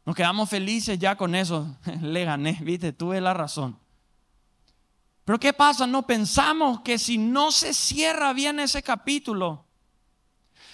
Nos 0.04 0.14
quedamos 0.14 0.50
felices 0.50 0.98
ya 0.98 1.16
con 1.16 1.34
eso. 1.34 1.76
Le 2.02 2.24
gané, 2.24 2.58
viste, 2.62 2.92
tuve 2.92 3.20
la 3.20 3.34
razón. 3.34 3.78
Pero 5.24 5.40
¿qué 5.40 5.52
pasa? 5.52 5.86
No 5.86 6.06
pensamos 6.06 6.80
que 6.80 6.98
si 6.98 7.16
no 7.16 7.50
se 7.50 7.72
cierra 7.72 8.34
bien 8.34 8.60
ese 8.60 8.82
capítulo, 8.82 9.64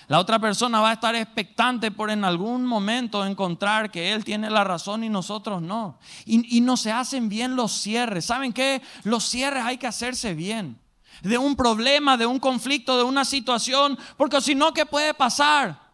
la 0.09 0.19
otra 0.19 0.40
persona 0.40 0.81
va 0.81 0.90
a 0.90 0.95
estar 0.95 1.14
expectante 1.14 1.93
por 1.93 2.11
en 2.11 2.25
algún 2.25 2.66
momento 2.66 3.25
encontrar 3.25 3.93
que 3.93 4.12
él 4.12 4.25
tiene 4.25 4.51
la 4.51 4.64
razón 4.64 5.05
y 5.05 5.09
nosotros 5.09 5.62
no. 5.62 6.01
Y, 6.25 6.57
y 6.57 6.61
no 6.61 6.77
se 6.77 6.90
hacen 6.90 7.29
bien 7.29 7.55
los 7.55 7.71
cierres. 7.71 8.25
¿Saben 8.25 8.53
qué? 8.53 8.83
Los 9.05 9.23
cierres 9.23 9.64
hay 9.64 9.79
que 9.79 9.87
hacerse 9.87 10.35
bien. 10.35 10.81
De 11.23 11.38
un 11.38 11.55
problema, 11.55 12.16
de 12.16 12.27
un 12.27 12.40
conflicto, 12.40 12.97
de 12.97 13.05
una 13.05 13.25
situación. 13.25 13.97
Porque 14.16 14.40
si 14.40 14.57
no, 14.57 14.75
¿qué 14.75 14.85
puede 14.85 15.14
pasar? 15.14 15.89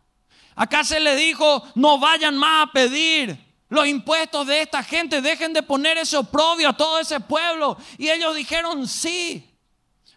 Acá 0.57 0.83
se 0.85 0.99
le 0.99 1.15
dijo, 1.15 1.63
no 1.75 1.99
vayan 1.99 2.37
más 2.37 2.67
a 2.67 2.73
pedir 2.73 3.39
los 3.69 3.87
impuestos 3.87 4.47
de 4.47 4.63
esta 4.63 4.83
gente, 4.83 5.21
dejen 5.21 5.53
de 5.53 5.63
poner 5.63 5.99
ese 5.99 6.17
oprobio 6.17 6.71
a 6.71 6.77
todo 6.77 6.99
ese 6.99 7.21
pueblo. 7.21 7.77
Y 7.99 8.09
ellos 8.09 8.35
dijeron, 8.35 8.89
sí. 8.89 9.53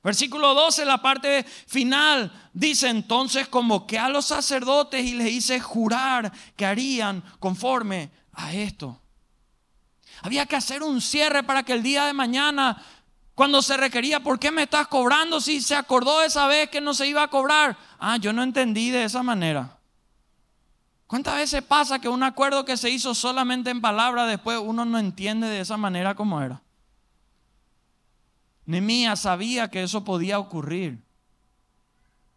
Versículo 0.02 0.54
12, 0.54 0.86
la 0.86 1.02
parte 1.02 1.44
final, 1.44 2.32
dice 2.54 2.88
entonces 2.88 3.50
convoqué 3.50 4.00
a 4.00 4.08
los 4.08 4.26
sacerdotes 4.26 5.04
y 5.04 5.14
les 5.14 5.30
hice 5.30 5.60
jurar 5.60 6.32
que 6.56 6.66
harían 6.66 7.22
conforme 7.40 8.10
a 8.32 8.54
esto. 8.54 9.02
Había 10.22 10.46
que 10.46 10.56
hacer 10.56 10.84
un 10.84 11.02
cierre 11.02 11.44
para 11.44 11.64
que 11.64 11.74
el 11.74 11.84
día 11.84 12.06
de 12.06 12.14
mañana, 12.14 12.82
cuando 13.36 13.62
se 13.62 13.76
requería, 13.76 14.22
¿por 14.22 14.40
qué 14.40 14.52
me 14.52 14.64
estás 14.64 14.88
cobrando 14.88 15.42
si 15.42 15.60
se 15.60 15.76
acordó 15.76 16.24
esa 16.24 16.48
vez 16.48 16.70
que 16.70 16.80
no 16.80 16.94
se 16.94 17.06
iba 17.06 17.24
a 17.24 17.30
cobrar? 17.30 17.78
Ah, 18.00 18.16
yo 18.16 18.32
no 18.32 18.42
entendí 18.42 18.92
de 18.92 19.04
esa 19.04 19.22
manera. 19.22 19.79
¿Cuántas 21.10 21.38
veces 21.38 21.64
pasa 21.64 21.98
que 21.98 22.08
un 22.08 22.22
acuerdo 22.22 22.66
que 22.66 22.78
se 22.78 22.92
hizo 22.92 23.16
solamente 23.16 23.72
en 23.72 23.82
palabra 23.82 24.28
después 24.28 24.60
uno 24.64 24.86
no 24.86 25.00
entiende 25.00 25.48
de 25.48 25.62
esa 25.62 25.76
manera 25.76 26.14
como 26.14 26.40
era? 26.40 26.62
Nemías 28.68 29.22
sabía 29.22 29.72
que 29.72 29.82
eso 29.82 30.04
podía 30.04 30.38
ocurrir. 30.38 31.04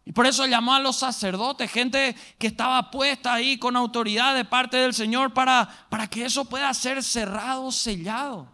Y 0.05 0.11
por 0.11 0.25
eso 0.25 0.47
llamó 0.47 0.73
a 0.73 0.79
los 0.79 0.95
sacerdotes, 0.95 1.69
gente 1.71 2.15
que 2.39 2.47
estaba 2.47 2.89
puesta 2.89 3.35
ahí 3.35 3.59
con 3.59 3.75
autoridad 3.75 4.33
de 4.33 4.43
parte 4.43 4.77
del 4.77 4.95
Señor 4.95 5.35
para, 5.35 5.69
para 5.89 6.07
que 6.07 6.25
eso 6.25 6.45
pueda 6.45 6.73
ser 6.73 7.03
cerrado, 7.03 7.71
sellado. 7.71 8.49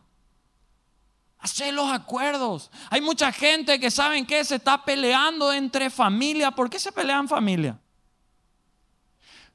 Hacer 1.37 1.73
los 1.73 1.89
acuerdos. 1.89 2.71
Hay 2.89 2.99
mucha 2.99 3.31
gente 3.31 3.79
que 3.79 3.89
saben 3.89 4.25
que 4.25 4.43
se 4.43 4.55
está 4.55 4.83
peleando 4.83 5.53
entre 5.53 5.89
familia. 5.89 6.51
¿Por 6.51 6.69
qué 6.69 6.77
se 6.77 6.91
pelean 6.91 7.29
familia? 7.29 7.79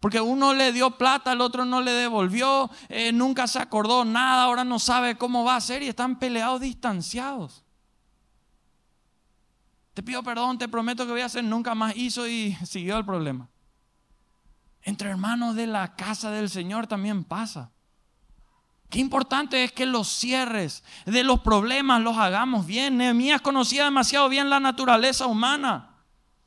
Porque 0.05 0.21
uno 0.21 0.53
le 0.53 0.71
dio 0.71 0.99
plata, 0.99 1.33
el 1.33 1.41
otro 1.41 1.65
no 1.65 1.81
le 1.81 1.91
devolvió, 1.93 2.71
eh, 2.91 3.11
nunca 3.11 3.47
se 3.47 3.59
acordó 3.59 4.05
nada, 4.05 4.43
ahora 4.43 4.63
no 4.63 4.79
sabe 4.79 5.17
cómo 5.17 5.45
va 5.45 5.57
a 5.57 5.61
ser 5.63 5.83
y 5.83 5.89
están 5.89 6.19
peleados 6.19 6.61
distanciados. 6.61 7.65
Te 9.95 10.03
pido 10.03 10.23
perdón, 10.23 10.59
te 10.59 10.69
prometo 10.69 11.07
que 11.07 11.13
voy 11.13 11.23
a 11.23 11.25
hacer, 11.25 11.43
nunca 11.43 11.75
más 11.75 11.97
hizo 11.97 12.29
y 12.29 12.55
siguió 12.67 12.99
el 12.99 13.07
problema. 13.07 13.49
Entre 14.83 15.09
hermanos 15.09 15.57
de 15.57 15.69
la 15.69 15.97
casa 15.97 16.31
del 16.31 16.51
Señor 16.51 16.87
también 16.87 17.25
pasa. 17.25 17.71
Qué 18.91 18.99
importante 18.99 19.65
es 19.65 19.73
que 19.73 19.87
los 19.87 20.07
cierres 20.07 20.85
de 21.07 21.25
los 21.25 21.41
problemas 21.41 22.03
los 22.03 22.19
hagamos 22.19 22.67
bien. 22.67 22.99
Nehemías 22.99 23.41
conocía 23.41 23.85
demasiado 23.85 24.29
bien 24.29 24.51
la 24.51 24.61
naturaleza 24.61 25.27
humana. 25.27 25.94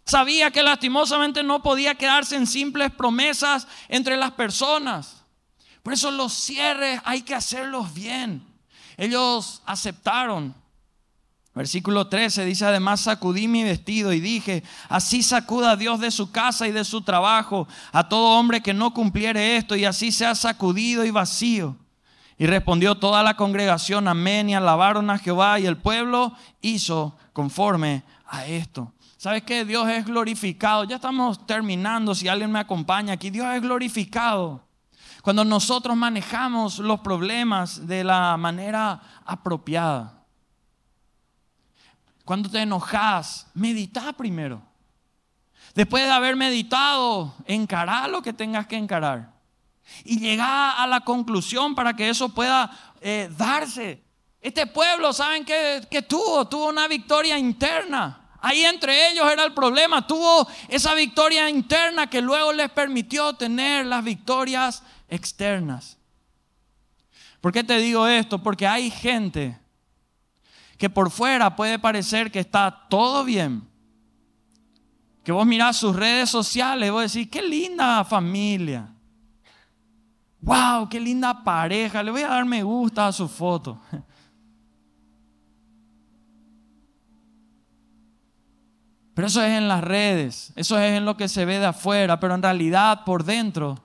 Sabía 0.08 0.50
que 0.50 0.64
lastimosamente 0.64 1.44
no 1.44 1.62
podía 1.62 1.96
quedarse 1.96 2.36
en 2.36 2.48
simples 2.48 2.92
promesas 2.92 3.68
entre 3.90 4.18
las 4.18 4.32
personas. 4.32 5.24
Por 5.84 5.94
eso 5.94 6.10
los 6.10 6.34
cierres 6.34 7.00
hay 7.06 7.22
que 7.22 7.36
hacerlos 7.36 7.94
bien. 7.94 8.44
Ellos 8.98 9.62
aceptaron 9.66 10.56
Versículo 11.58 12.06
13 12.06 12.46
dice, 12.46 12.66
además 12.66 13.02
sacudí 13.02 13.48
mi 13.48 13.64
vestido 13.64 14.14
y 14.14 14.20
dije, 14.20 14.62
así 14.90 15.24
sacuda 15.24 15.72
a 15.72 15.76
Dios 15.76 16.00
de 16.00 16.12
su 16.12 16.30
casa 16.30 16.68
y 16.68 16.72
de 16.72 16.86
su 16.86 17.02
trabajo 17.02 17.68
a 17.92 18.08
todo 18.08 18.38
hombre 18.38 18.62
que 18.62 18.76
no 18.76 18.94
cumpliere 18.94 19.58
esto 19.58 19.76
y 19.76 19.84
así 19.84 20.12
sea 20.12 20.36
sacudido 20.36 21.04
y 21.04 21.10
vacío. 21.10 21.76
Y 22.38 22.46
respondió 22.46 22.94
toda 22.94 23.24
la 23.24 23.36
congregación, 23.36 24.08
amén, 24.08 24.52
y 24.52 24.54
alabaron 24.54 25.10
a 25.10 25.18
Jehová 25.18 25.60
y 25.60 25.66
el 25.66 25.78
pueblo 25.78 26.32
hizo 26.62 27.18
conforme 27.34 28.04
a 28.28 28.46
esto. 28.46 28.94
¿Sabes 29.28 29.44
qué? 29.44 29.66
Dios 29.66 29.90
es 29.90 30.06
glorificado. 30.06 30.86
Ya 30.86 30.96
estamos 30.96 31.46
terminando, 31.46 32.16
si 32.16 32.30
alguien 32.30 32.50
me 32.50 32.60
acompaña 32.60 33.12
aquí, 33.12 33.30
Dios 33.30 33.46
es 33.54 33.62
glorificado. 33.62 34.66
Cuando 35.22 35.44
nosotros 35.44 35.98
manejamos 35.98 36.80
los 36.80 37.02
problemas 37.02 37.86
de 37.86 38.06
la 38.06 38.38
manera 38.38 39.02
apropiada. 39.26 40.24
Cuando 42.24 42.50
te 42.50 42.62
enojas, 42.62 43.48
medita 43.54 44.14
primero. 44.14 44.62
Después 45.76 46.06
de 46.06 46.12
haber 46.12 46.38
meditado, 46.38 47.36
encarar 47.48 48.10
lo 48.10 48.22
que 48.22 48.32
tengas 48.32 48.66
que 48.66 48.78
encarar. 48.78 49.34
Y 50.06 50.20
llegar 50.20 50.76
a 50.78 50.88
la 50.88 51.02
conclusión 51.02 51.76
para 51.76 51.94
que 51.94 52.08
eso 52.08 52.30
pueda 52.30 52.72
eh, 53.02 53.30
darse. 53.38 54.02
Este 54.40 54.66
pueblo, 54.68 55.12
¿saben 55.12 55.44
qué, 55.44 55.86
qué 55.92 56.02
tuvo? 56.02 56.48
Tuvo 56.48 56.70
una 56.70 56.88
victoria 56.88 57.38
interna. 57.38 58.24
Ahí 58.40 58.64
entre 58.64 59.10
ellos 59.10 59.30
era 59.32 59.44
el 59.44 59.54
problema. 59.54 60.06
Tuvo 60.06 60.48
esa 60.68 60.94
victoria 60.94 61.50
interna 61.50 62.08
que 62.08 62.22
luego 62.22 62.54
les 62.54 62.70
permitió 62.70 63.34
tener 63.34 63.86
las 63.86 64.04
victorias 64.04 64.84
externas. 65.10 65.98
¿Por 67.42 67.52
qué 67.52 67.64
te 67.64 67.78
digo 67.78 68.08
esto? 68.08 68.42
Porque 68.42 68.68
hay 68.68 68.92
gente 68.92 69.58
que 70.78 70.90
por 70.90 71.10
fuera 71.10 71.56
puede 71.56 71.80
parecer 71.80 72.32
que 72.32 72.40
está 72.40 72.88
todo 72.90 73.24
bien. 73.24 73.68
Que 75.24 75.32
vos 75.32 75.46
mirás 75.46 75.78
sus 75.78 75.96
redes 75.96 76.30
sociales 76.30 76.88
y 76.88 76.92
vos 76.92 77.12
decís, 77.12 77.30
qué 77.30 77.42
linda 77.42 78.04
familia. 78.06 78.88
Wow, 80.40 80.88
qué 80.88 81.00
linda 81.00 81.44
pareja. 81.44 82.04
Le 82.04 82.12
voy 82.12 82.22
a 82.22 82.30
dar 82.30 82.46
me 82.46 82.64
gusta 82.64 83.08
a 83.08 83.12
su 83.12 83.28
foto. 83.28 83.82
Pero 89.18 89.30
eso 89.30 89.42
es 89.42 89.52
en 89.58 89.68
las 89.68 89.84
redes, 89.84 90.54
eso 90.56 90.78
es 90.78 90.96
en 90.96 91.04
lo 91.04 91.18
que 91.18 91.28
se 91.28 91.44
ve 91.44 91.58
de 91.58 91.66
afuera, 91.66 92.20
pero 92.20 92.36
en 92.36 92.44
realidad 92.44 93.04
por 93.04 93.24
dentro 93.24 93.84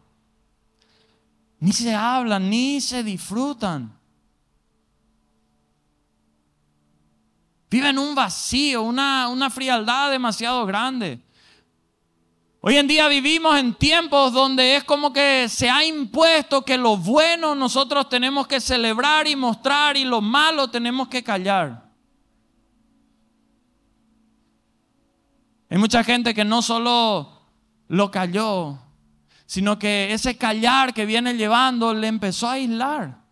ni 1.58 1.72
se 1.72 1.94
hablan, 1.94 2.50
ni 2.50 2.82
se 2.82 3.02
disfrutan. 3.02 3.98
Viven 7.70 7.98
un 7.98 8.14
vacío, 8.14 8.82
una, 8.82 9.28
una 9.28 9.48
frialdad 9.48 10.10
demasiado 10.10 10.66
grande. 10.66 11.18
Hoy 12.60 12.76
en 12.76 12.86
día 12.86 13.08
vivimos 13.08 13.58
en 13.58 13.72
tiempos 13.72 14.34
donde 14.34 14.76
es 14.76 14.84
como 14.84 15.14
que 15.14 15.48
se 15.48 15.70
ha 15.70 15.82
impuesto 15.82 16.62
que 16.62 16.76
lo 16.76 16.98
bueno 16.98 17.54
nosotros 17.54 18.06
tenemos 18.10 18.46
que 18.46 18.60
celebrar 18.60 19.26
y 19.26 19.34
mostrar 19.34 19.96
y 19.96 20.04
lo 20.04 20.20
malo 20.20 20.68
tenemos 20.68 21.08
que 21.08 21.24
callar. 21.24 21.81
Hay 25.72 25.78
mucha 25.78 26.04
gente 26.04 26.34
que 26.34 26.44
no 26.44 26.60
solo 26.60 27.32
lo 27.88 28.10
calló, 28.10 28.76
sino 29.46 29.78
que 29.78 30.12
ese 30.12 30.36
callar 30.36 30.92
que 30.92 31.06
viene 31.06 31.32
llevando 31.32 31.94
le 31.94 32.08
empezó 32.08 32.46
a 32.46 32.52
aislar. 32.52 33.22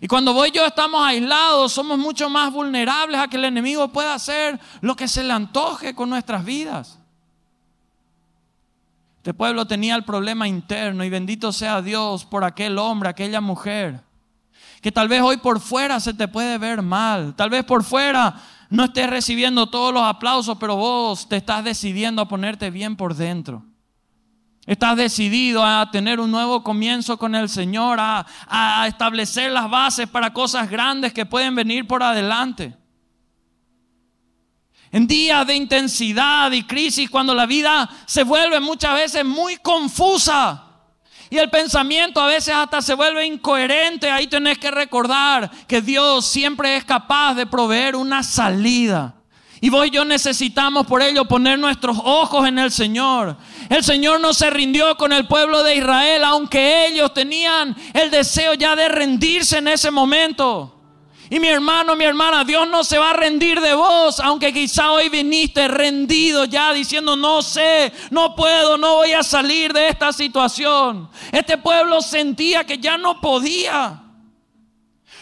Y 0.00 0.06
cuando 0.06 0.32
vos 0.32 0.46
y 0.46 0.52
yo 0.52 0.64
estamos 0.64 1.04
aislados, 1.04 1.72
somos 1.72 1.98
mucho 1.98 2.30
más 2.30 2.52
vulnerables 2.52 3.20
a 3.20 3.26
que 3.26 3.36
el 3.36 3.46
enemigo 3.46 3.88
pueda 3.88 4.14
hacer 4.14 4.60
lo 4.80 4.94
que 4.94 5.08
se 5.08 5.24
le 5.24 5.32
antoje 5.32 5.92
con 5.92 6.08
nuestras 6.08 6.44
vidas. 6.44 7.00
Este 9.16 9.34
pueblo 9.34 9.66
tenía 9.66 9.96
el 9.96 10.04
problema 10.04 10.46
interno 10.46 11.02
y 11.02 11.10
bendito 11.10 11.50
sea 11.50 11.82
Dios 11.82 12.24
por 12.24 12.44
aquel 12.44 12.78
hombre, 12.78 13.08
aquella 13.08 13.40
mujer, 13.40 14.00
que 14.80 14.92
tal 14.92 15.08
vez 15.08 15.20
hoy 15.20 15.38
por 15.38 15.58
fuera 15.58 15.98
se 15.98 16.14
te 16.14 16.28
puede 16.28 16.58
ver 16.58 16.80
mal, 16.80 17.34
tal 17.34 17.50
vez 17.50 17.64
por 17.64 17.82
fuera 17.82 18.40
no 18.74 18.86
estés 18.86 19.08
recibiendo 19.08 19.68
todos 19.68 19.94
los 19.94 20.02
aplausos, 20.02 20.58
pero 20.58 20.74
vos 20.74 21.28
te 21.28 21.36
estás 21.36 21.62
decidiendo 21.62 22.20
a 22.20 22.26
ponerte 22.26 22.70
bien 22.70 22.96
por 22.96 23.14
dentro. 23.14 23.64
Estás 24.66 24.96
decidido 24.96 25.64
a 25.64 25.88
tener 25.92 26.18
un 26.18 26.32
nuevo 26.32 26.64
comienzo 26.64 27.16
con 27.16 27.36
el 27.36 27.48
Señor, 27.48 27.98
a, 28.00 28.84
establecer 28.88 29.52
las 29.52 29.70
bases 29.70 30.08
para 30.08 30.32
cosas 30.32 30.68
grandes 30.68 31.12
que 31.12 31.24
pueden 31.24 31.54
venir 31.54 31.86
por 31.86 32.02
adelante. 32.02 32.76
En 34.90 35.06
días 35.06 35.46
de 35.46 35.54
intensidad 35.54 36.50
y 36.50 36.64
crisis, 36.64 37.08
cuando 37.08 37.32
la 37.32 37.46
vida 37.46 37.88
se 38.06 38.24
vuelve 38.24 38.58
muchas 38.58 38.94
veces 38.94 39.24
muy 39.24 39.56
confusa 39.58 40.63
y 41.30 41.38
el 41.38 41.50
pensamiento 41.50 42.20
a 42.20 42.26
veces 42.26 42.54
hasta 42.54 42.82
se 42.82 42.94
vuelve 42.94 43.26
incoherente, 43.26 44.10
ahí 44.10 44.26
tenés 44.26 44.58
que 44.58 44.70
recordar 44.70 45.50
que 45.66 45.80
Dios 45.80 46.26
siempre 46.26 46.76
es 46.76 46.84
capaz 46.84 47.34
de 47.34 47.46
proveer 47.46 47.96
una 47.96 48.22
salida. 48.22 49.14
Y 49.60 49.70
vos 49.70 49.86
y 49.86 49.90
yo 49.90 50.04
necesitamos 50.04 50.86
por 50.86 51.00
ello 51.00 51.24
poner 51.24 51.58
nuestros 51.58 51.96
ojos 52.04 52.46
en 52.46 52.58
el 52.58 52.70
Señor. 52.70 53.36
El 53.70 53.82
Señor 53.82 54.20
no 54.20 54.34
se 54.34 54.50
rindió 54.50 54.94
con 54.96 55.10
el 55.12 55.26
pueblo 55.26 55.62
de 55.62 55.76
Israel, 55.76 56.22
aunque 56.24 56.88
ellos 56.88 57.14
tenían 57.14 57.74
el 57.94 58.10
deseo 58.10 58.52
ya 58.52 58.76
de 58.76 58.88
rendirse 58.90 59.58
en 59.58 59.68
ese 59.68 59.90
momento. 59.90 60.73
Y 61.30 61.40
mi 61.40 61.48
hermano, 61.48 61.96
mi 61.96 62.04
hermana, 62.04 62.44
Dios 62.44 62.68
no 62.68 62.84
se 62.84 62.98
va 62.98 63.10
a 63.10 63.14
rendir 63.14 63.60
de 63.60 63.72
vos, 63.74 64.20
aunque 64.20 64.52
quizá 64.52 64.92
hoy 64.92 65.08
viniste 65.08 65.68
rendido 65.68 66.44
ya 66.44 66.72
diciendo, 66.72 67.16
no 67.16 67.40
sé, 67.40 67.92
no 68.10 68.34
puedo, 68.36 68.76
no 68.76 68.96
voy 68.96 69.12
a 69.12 69.22
salir 69.22 69.72
de 69.72 69.88
esta 69.88 70.12
situación. 70.12 71.08
Este 71.32 71.56
pueblo 71.56 72.02
sentía 72.02 72.64
que 72.64 72.78
ya 72.78 72.98
no 72.98 73.20
podía. 73.20 74.02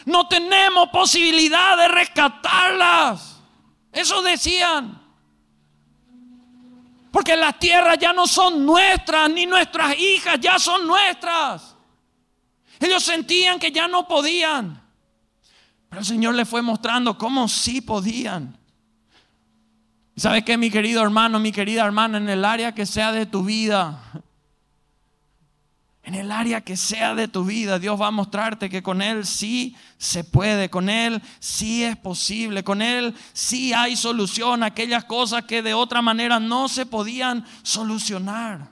No 0.04 0.26
tenemos 0.26 0.88
posibilidad 0.88 1.76
de 1.76 1.86
rescatarlas. 1.86 3.40
Eso 3.92 4.22
decían. 4.22 5.00
Porque 7.12 7.36
las 7.36 7.58
tierras 7.60 7.98
ya 7.98 8.12
no 8.12 8.26
son 8.26 8.66
nuestras, 8.66 9.30
ni 9.30 9.46
nuestras 9.46 9.96
hijas 9.96 10.38
ya 10.40 10.58
son 10.58 10.86
nuestras. 10.86 11.76
Ellos 12.80 13.04
sentían 13.04 13.60
que 13.60 13.70
ya 13.70 13.86
no 13.86 14.08
podían. 14.08 14.81
Pero 15.92 16.00
el 16.00 16.06
Señor 16.06 16.34
les 16.34 16.48
fue 16.48 16.62
mostrando 16.62 17.18
cómo 17.18 17.46
sí 17.48 17.82
podían. 17.82 18.56
¿Sabes 20.16 20.42
qué, 20.42 20.56
mi 20.56 20.70
querido 20.70 21.02
hermano, 21.02 21.38
mi 21.38 21.52
querida 21.52 21.84
hermana, 21.84 22.16
en 22.16 22.30
el 22.30 22.46
área 22.46 22.72
que 22.72 22.86
sea 22.86 23.12
de 23.12 23.26
tu 23.26 23.44
vida, 23.44 24.02
en 26.02 26.14
el 26.14 26.32
área 26.32 26.62
que 26.62 26.78
sea 26.78 27.14
de 27.14 27.28
tu 27.28 27.44
vida, 27.44 27.78
Dios 27.78 28.00
va 28.00 28.06
a 28.06 28.10
mostrarte 28.10 28.70
que 28.70 28.82
con 28.82 29.02
Él 29.02 29.26
sí 29.26 29.76
se 29.98 30.24
puede, 30.24 30.70
con 30.70 30.88
Él 30.88 31.20
sí 31.40 31.84
es 31.84 31.98
posible, 31.98 32.64
con 32.64 32.80
Él 32.80 33.14
sí 33.34 33.74
hay 33.74 33.94
solución 33.94 34.62
a 34.62 34.68
aquellas 34.68 35.04
cosas 35.04 35.44
que 35.44 35.60
de 35.60 35.74
otra 35.74 36.00
manera 36.00 36.40
no 36.40 36.68
se 36.68 36.86
podían 36.86 37.44
solucionar. 37.62 38.66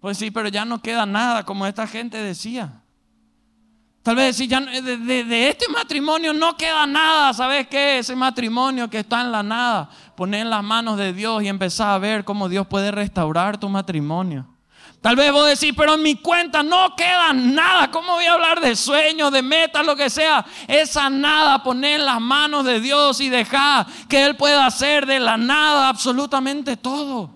Pues 0.00 0.16
sí, 0.16 0.30
pero 0.30 0.48
ya 0.48 0.64
no 0.64 0.80
queda 0.80 1.04
nada, 1.04 1.44
como 1.44 1.66
esta 1.66 1.86
gente 1.86 2.16
decía. 2.16 2.80
Tal 4.04 4.16
vez 4.16 4.36
decir, 4.36 4.50
ya 4.50 4.60
de, 4.60 5.24
de, 5.24 5.48
este 5.48 5.66
matrimonio 5.70 6.34
no 6.34 6.58
queda 6.58 6.86
nada, 6.86 7.32
¿sabes 7.32 7.66
qué? 7.68 8.00
Ese 8.00 8.14
matrimonio 8.14 8.90
que 8.90 8.98
está 8.98 9.22
en 9.22 9.32
la 9.32 9.42
nada, 9.42 9.88
poner 10.14 10.42
en 10.42 10.50
las 10.50 10.62
manos 10.62 10.98
de 10.98 11.14
Dios 11.14 11.42
y 11.42 11.48
empezar 11.48 11.88
a 11.88 11.98
ver 11.98 12.22
cómo 12.22 12.50
Dios 12.50 12.66
puede 12.66 12.90
restaurar 12.90 13.56
tu 13.56 13.66
matrimonio. 13.70 14.46
Tal 15.00 15.16
vez 15.16 15.32
vos 15.32 15.48
decís, 15.48 15.72
pero 15.74 15.94
en 15.94 16.02
mi 16.02 16.16
cuenta 16.16 16.62
no 16.62 16.94
queda 16.94 17.32
nada. 17.32 17.90
¿Cómo 17.90 18.12
voy 18.12 18.26
a 18.26 18.34
hablar 18.34 18.60
de 18.60 18.76
sueños, 18.76 19.32
de 19.32 19.40
metas, 19.40 19.86
lo 19.86 19.96
que 19.96 20.10
sea? 20.10 20.44
Esa 20.68 21.08
nada, 21.08 21.62
poner 21.62 22.00
en 22.00 22.04
las 22.04 22.20
manos 22.20 22.66
de 22.66 22.80
Dios 22.80 23.22
y 23.22 23.30
dejar 23.30 23.86
que 24.06 24.22
Él 24.22 24.36
pueda 24.36 24.66
hacer 24.66 25.06
de 25.06 25.18
la 25.18 25.38
nada 25.38 25.88
absolutamente 25.88 26.76
todo. 26.76 27.30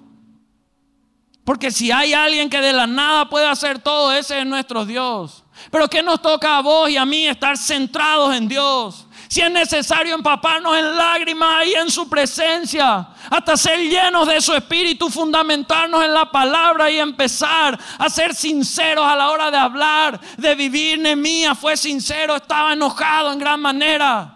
Porque 1.44 1.70
si 1.70 1.90
hay 1.90 2.12
alguien 2.12 2.50
que 2.50 2.60
de 2.60 2.74
la 2.74 2.86
nada 2.86 3.30
puede 3.30 3.46
hacer 3.46 3.78
todo, 3.78 4.12
ese 4.12 4.40
es 4.40 4.44
nuestro 4.44 4.84
Dios. 4.84 5.44
Pero 5.70 5.88
¿qué 5.88 6.02
nos 6.02 6.22
toca 6.22 6.58
a 6.58 6.62
vos 6.62 6.88
y 6.88 6.96
a 6.96 7.04
mí 7.04 7.26
estar 7.26 7.56
centrados 7.56 8.34
en 8.34 8.48
Dios? 8.48 9.06
Si 9.28 9.42
es 9.42 9.50
necesario 9.50 10.14
empaparnos 10.14 10.76
en 10.76 10.96
lágrimas 10.96 11.66
y 11.66 11.74
en 11.74 11.90
su 11.90 12.08
presencia, 12.08 13.08
hasta 13.28 13.58
ser 13.58 13.78
llenos 13.78 14.26
de 14.26 14.40
su 14.40 14.54
espíritu, 14.54 15.10
fundamentarnos 15.10 16.02
en 16.02 16.14
la 16.14 16.30
palabra 16.30 16.90
y 16.90 16.98
empezar 16.98 17.78
a 17.98 18.08
ser 18.08 18.34
sinceros 18.34 19.04
a 19.04 19.14
la 19.14 19.30
hora 19.30 19.50
de 19.50 19.58
hablar, 19.58 20.18
de 20.38 20.54
vivir. 20.54 20.98
Nemía 20.98 21.54
fue 21.54 21.76
sincero, 21.76 22.36
estaba 22.36 22.72
enojado 22.72 23.30
en 23.30 23.38
gran 23.38 23.60
manera, 23.60 24.34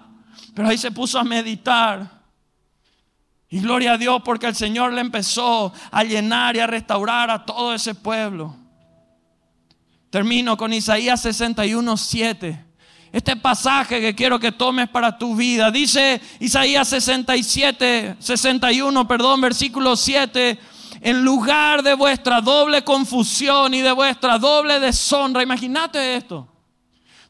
pero 0.54 0.68
ahí 0.68 0.76
se 0.76 0.90
puso 0.90 1.18
a 1.18 1.24
meditar. 1.24 2.22
Y 3.48 3.60
gloria 3.60 3.92
a 3.92 3.98
Dios 3.98 4.20
porque 4.22 4.46
el 4.46 4.54
Señor 4.54 4.92
le 4.92 5.00
empezó 5.00 5.72
a 5.90 6.04
llenar 6.04 6.56
y 6.56 6.60
a 6.60 6.66
restaurar 6.66 7.30
a 7.30 7.46
todo 7.46 7.72
ese 7.72 7.94
pueblo. 7.94 8.61
Termino 10.12 10.58
con 10.58 10.74
Isaías 10.74 11.22
61, 11.22 11.96
7. 11.96 12.66
Este 13.12 13.34
pasaje 13.34 13.98
que 13.98 14.14
quiero 14.14 14.38
que 14.38 14.52
tomes 14.52 14.86
para 14.90 15.16
tu 15.16 15.34
vida. 15.34 15.70
Dice 15.70 16.20
Isaías 16.38 16.86
67, 16.88 18.16
61, 18.18 19.08
perdón, 19.08 19.40
versículo 19.40 19.96
7. 19.96 20.58
En 21.00 21.24
lugar 21.24 21.82
de 21.82 21.94
vuestra 21.94 22.42
doble 22.42 22.84
confusión 22.84 23.72
y 23.72 23.80
de 23.80 23.90
vuestra 23.92 24.38
doble 24.38 24.80
deshonra. 24.80 25.42
Imagínate 25.42 26.16
esto. 26.16 26.46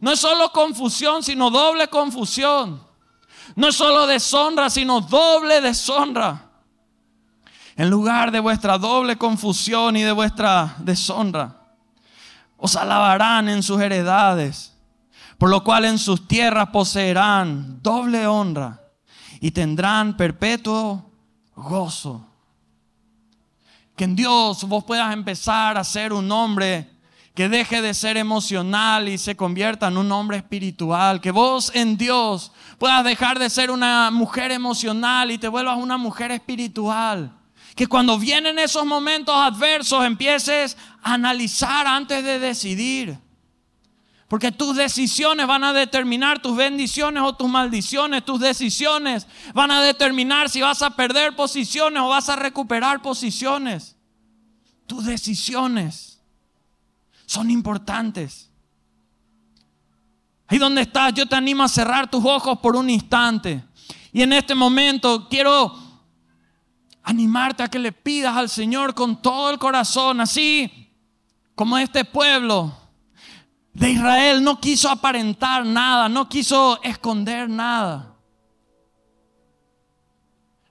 No 0.01 0.11
es 0.11 0.18
solo 0.18 0.51
confusión, 0.51 1.23
sino 1.23 1.51
doble 1.51 1.87
confusión. 1.87 2.83
No 3.55 3.68
es 3.68 3.77
solo 3.77 4.09
deshonra, 4.09 4.68
sino 4.71 5.01
doble 5.01 5.61
deshonra. 5.61 6.51
En 7.77 7.88
lugar 7.88 8.33
de 8.33 8.40
vuestra 8.40 8.77
doble 8.77 9.16
confusión 9.16 9.97
y 9.97 10.03
de 10.03 10.11
vuestra 10.11 10.75
deshonra, 10.79 11.62
os 12.64 12.77
alabarán 12.77 13.48
en 13.48 13.61
sus 13.61 13.81
heredades, 13.81 14.72
por 15.37 15.51
lo 15.51 15.64
cual 15.64 15.85
en 15.85 15.98
sus 15.98 16.29
tierras 16.29 16.68
poseerán 16.68 17.83
doble 17.83 18.25
honra 18.29 18.81
y 19.40 19.51
tendrán 19.51 20.16
perpetuo 20.16 21.11
gozo. 21.57 22.25
Que 23.96 24.05
en 24.05 24.14
Dios 24.14 24.62
vos 24.62 24.85
puedas 24.85 25.12
empezar 25.12 25.77
a 25.77 25.83
ser 25.83 26.12
un 26.12 26.31
hombre 26.31 26.88
que 27.35 27.48
deje 27.48 27.83
de 27.83 27.94
ser 27.94 28.16
emocional 28.16 29.09
y 29.09 29.18
se 29.18 29.35
convierta 29.35 29.88
en 29.88 29.96
un 29.96 30.12
hombre 30.12 30.37
espiritual. 30.37 31.20
Que 31.20 31.33
vos 31.33 31.72
en 31.75 31.96
Dios 31.96 32.53
puedas 32.79 33.03
dejar 33.03 33.40
de 33.40 33.51
ser 33.51 33.72
una 33.72 34.12
mujer 34.12 34.53
emocional 34.53 35.33
y 35.33 35.38
te 35.38 35.48
vuelvas 35.48 35.79
una 35.79 35.96
mujer 35.96 36.31
espiritual. 36.31 37.33
Que 37.74 37.87
cuando 37.87 38.18
vienen 38.18 38.58
esos 38.58 38.85
momentos 38.85 39.35
adversos 39.35 40.04
empieces 40.04 40.76
a 41.02 41.14
analizar 41.14 41.87
antes 41.87 42.22
de 42.22 42.38
decidir. 42.38 43.18
Porque 44.28 44.50
tus 44.50 44.76
decisiones 44.76 45.46
van 45.46 45.62
a 45.62 45.72
determinar 45.72 46.40
tus 46.40 46.56
bendiciones 46.56 47.22
o 47.22 47.35
tus 47.35 47.48
maldiciones. 47.48 48.24
Tus 48.24 48.40
decisiones 48.40 49.26
van 49.52 49.70
a 49.70 49.82
determinar 49.82 50.48
si 50.48 50.62
vas 50.62 50.80
a 50.80 50.96
perder 50.96 51.37
posiciones 51.37 52.02
o 52.02 52.08
vas 52.08 52.28
a 52.28 52.37
recuperar 52.37 53.02
posiciones. 53.02 53.96
Tus 54.87 55.04
decisiones 55.04 56.20
son 57.26 57.50
importantes. 57.50 58.50
Ahí 60.46 60.58
donde 60.58 60.82
estás, 60.82 61.14
yo 61.14 61.26
te 61.26 61.35
animo 61.35 61.62
a 61.62 61.68
cerrar 61.68 62.11
tus 62.11 62.24
ojos 62.24 62.58
por 62.58 62.76
un 62.76 62.90
instante. 62.90 63.64
Y 64.12 64.20
en 64.22 64.35
este 64.35 64.54
momento 64.54 65.28
quiero 65.28 65.74
animarte 67.02 67.62
a 67.62 67.68
que 67.68 67.78
le 67.78 67.92
pidas 67.92 68.36
al 68.36 68.48
Señor 68.48 68.94
con 68.94 69.20
todo 69.20 69.50
el 69.50 69.58
corazón, 69.58 70.20
así 70.20 70.90
como 71.54 71.78
este 71.78 72.04
pueblo 72.04 72.76
de 73.72 73.90
Israel 73.90 74.42
no 74.42 74.60
quiso 74.60 74.88
aparentar 74.88 75.64
nada, 75.64 76.08
no 76.08 76.28
quiso 76.28 76.80
esconder 76.82 77.48
nada. 77.48 78.14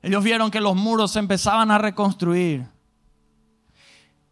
Ellos 0.02 0.24
vieron 0.24 0.50
que 0.50 0.62
los 0.62 0.76
muros 0.76 1.12
se 1.12 1.20
empezaban 1.20 1.70
a 1.70 1.78
reconstruir. 1.78 2.68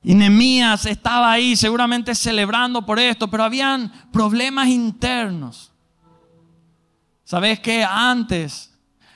Y 0.01 0.15
Nehemías 0.15 0.85
estaba 0.85 1.31
ahí 1.31 1.55
seguramente 1.55 2.15
celebrando 2.15 2.85
por 2.85 2.99
esto, 2.99 3.29
pero 3.29 3.43
habían 3.43 3.91
problemas 4.11 4.67
internos. 4.67 5.71
¿Sabes 7.23 7.59
que 7.59 7.83
Antes 7.83 8.68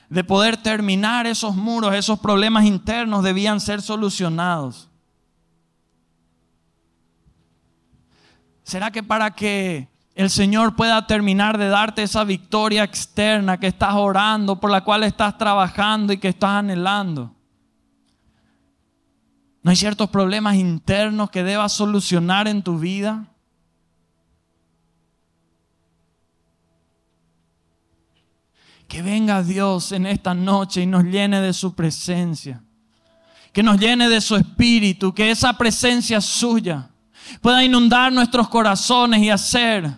de 0.08 0.24
poder 0.24 0.56
terminar 0.56 1.26
esos 1.26 1.56
muros, 1.56 1.94
esos 1.94 2.18
problemas 2.18 2.64
internos 2.64 3.22
debían 3.24 3.60
ser 3.60 3.82
solucionados. 3.82 4.88
¿Será 8.62 8.90
que 8.90 9.02
para 9.02 9.30
que 9.30 9.88
el 10.14 10.30
Señor 10.30 10.74
pueda 10.74 11.06
terminar 11.06 11.58
de 11.58 11.68
darte 11.68 12.02
esa 12.02 12.24
victoria 12.24 12.84
externa 12.84 13.58
que 13.58 13.66
estás 13.66 13.94
orando, 13.94 14.58
por 14.58 14.70
la 14.70 14.82
cual 14.82 15.04
estás 15.04 15.36
trabajando 15.36 16.12
y 16.12 16.18
que 16.18 16.28
estás 16.28 16.50
anhelando? 16.50 17.34
¿No 19.62 19.70
hay 19.70 19.76
ciertos 19.76 20.10
problemas 20.10 20.56
internos 20.56 21.30
que 21.30 21.42
debas 21.42 21.72
solucionar 21.72 22.48
en 22.48 22.62
tu 22.62 22.78
vida? 22.78 23.33
Que 28.88 29.02
venga 29.02 29.42
Dios 29.42 29.92
en 29.92 30.06
esta 30.06 30.34
noche 30.34 30.82
y 30.82 30.86
nos 30.86 31.04
llene 31.04 31.40
de 31.40 31.52
su 31.52 31.74
presencia. 31.74 32.62
Que 33.52 33.62
nos 33.62 33.78
llene 33.78 34.08
de 34.08 34.20
su 34.20 34.36
espíritu. 34.36 35.12
Que 35.12 35.30
esa 35.30 35.52
presencia 35.56 36.20
suya 36.20 36.90
pueda 37.40 37.64
inundar 37.64 38.12
nuestros 38.12 38.48
corazones 38.48 39.22
y 39.22 39.30
hacer. 39.30 39.90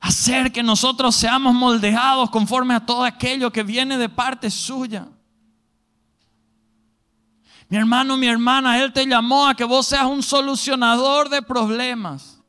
Hacer 0.00 0.50
que 0.50 0.62
nosotros 0.62 1.14
seamos 1.14 1.54
moldeados 1.54 2.30
conforme 2.30 2.74
a 2.74 2.84
todo 2.84 3.04
aquello 3.04 3.52
que 3.52 3.62
viene 3.62 3.98
de 3.98 4.08
parte 4.08 4.50
suya. 4.50 5.06
Mi 7.68 7.76
hermano, 7.76 8.16
mi 8.16 8.26
hermana, 8.26 8.82
Él 8.82 8.92
te 8.92 9.06
llamó 9.06 9.46
a 9.46 9.54
que 9.54 9.64
vos 9.64 9.86
seas 9.86 10.06
un 10.06 10.22
solucionador 10.22 11.28
de 11.28 11.40
problemas. 11.40 12.39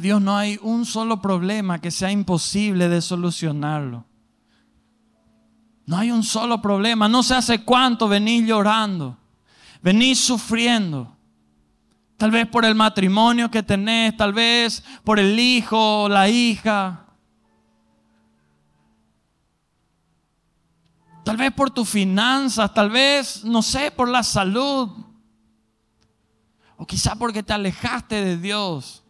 Dios 0.00 0.20
no 0.20 0.36
hay 0.36 0.58
un 0.62 0.86
solo 0.86 1.20
problema 1.20 1.80
que 1.80 1.90
sea 1.90 2.10
imposible 2.10 2.88
de 2.88 3.02
solucionarlo. 3.02 4.04
No 5.86 5.96
hay 5.98 6.10
un 6.10 6.22
solo 6.22 6.62
problema. 6.62 7.08
No 7.08 7.22
sé 7.22 7.34
hace 7.34 7.64
cuánto 7.64 8.08
venís 8.08 8.46
llorando, 8.46 9.16
venís 9.82 10.18
sufriendo. 10.18 11.16
Tal 12.16 12.30
vez 12.30 12.46
por 12.46 12.64
el 12.64 12.74
matrimonio 12.74 13.50
que 13.50 13.62
tenés, 13.62 14.16
tal 14.16 14.32
vez 14.32 14.82
por 15.04 15.18
el 15.18 15.38
hijo, 15.38 16.08
la 16.08 16.28
hija. 16.28 17.06
Tal 21.24 21.36
vez 21.36 21.52
por 21.52 21.70
tus 21.70 21.88
finanzas, 21.88 22.72
tal 22.72 22.90
vez, 22.90 23.44
no 23.44 23.62
sé, 23.62 23.90
por 23.90 24.08
la 24.08 24.22
salud. 24.22 24.90
O 26.76 26.86
quizá 26.86 27.14
porque 27.14 27.42
te 27.42 27.52
alejaste 27.52 28.24
de 28.24 28.36
Dios. 28.36 29.02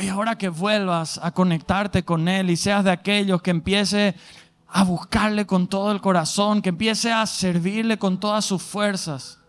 Hoy 0.00 0.06
ahora 0.06 0.38
que 0.38 0.48
vuelvas 0.48 1.18
a 1.24 1.32
conectarte 1.32 2.04
con 2.04 2.28
Él 2.28 2.50
y 2.50 2.56
seas 2.56 2.84
de 2.84 2.92
aquellos 2.92 3.42
que 3.42 3.50
empiece 3.50 4.14
a 4.68 4.84
buscarle 4.84 5.44
con 5.44 5.66
todo 5.66 5.90
el 5.90 6.00
corazón, 6.00 6.62
que 6.62 6.68
empiece 6.68 7.10
a 7.10 7.26
servirle 7.26 7.98
con 7.98 8.20
todas 8.20 8.44
sus 8.44 8.62
fuerzas. 8.62 9.40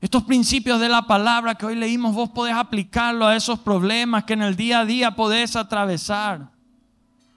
Estos 0.00 0.22
principios 0.22 0.78
de 0.78 0.88
la 0.88 1.08
palabra 1.08 1.56
que 1.56 1.66
hoy 1.66 1.74
leímos, 1.74 2.14
vos 2.14 2.30
podés 2.30 2.54
aplicarlo 2.54 3.26
a 3.26 3.34
esos 3.34 3.58
problemas 3.58 4.22
que 4.22 4.34
en 4.34 4.42
el 4.42 4.54
día 4.54 4.78
a 4.78 4.84
día 4.84 5.16
podés 5.16 5.56
atravesar. 5.56 6.51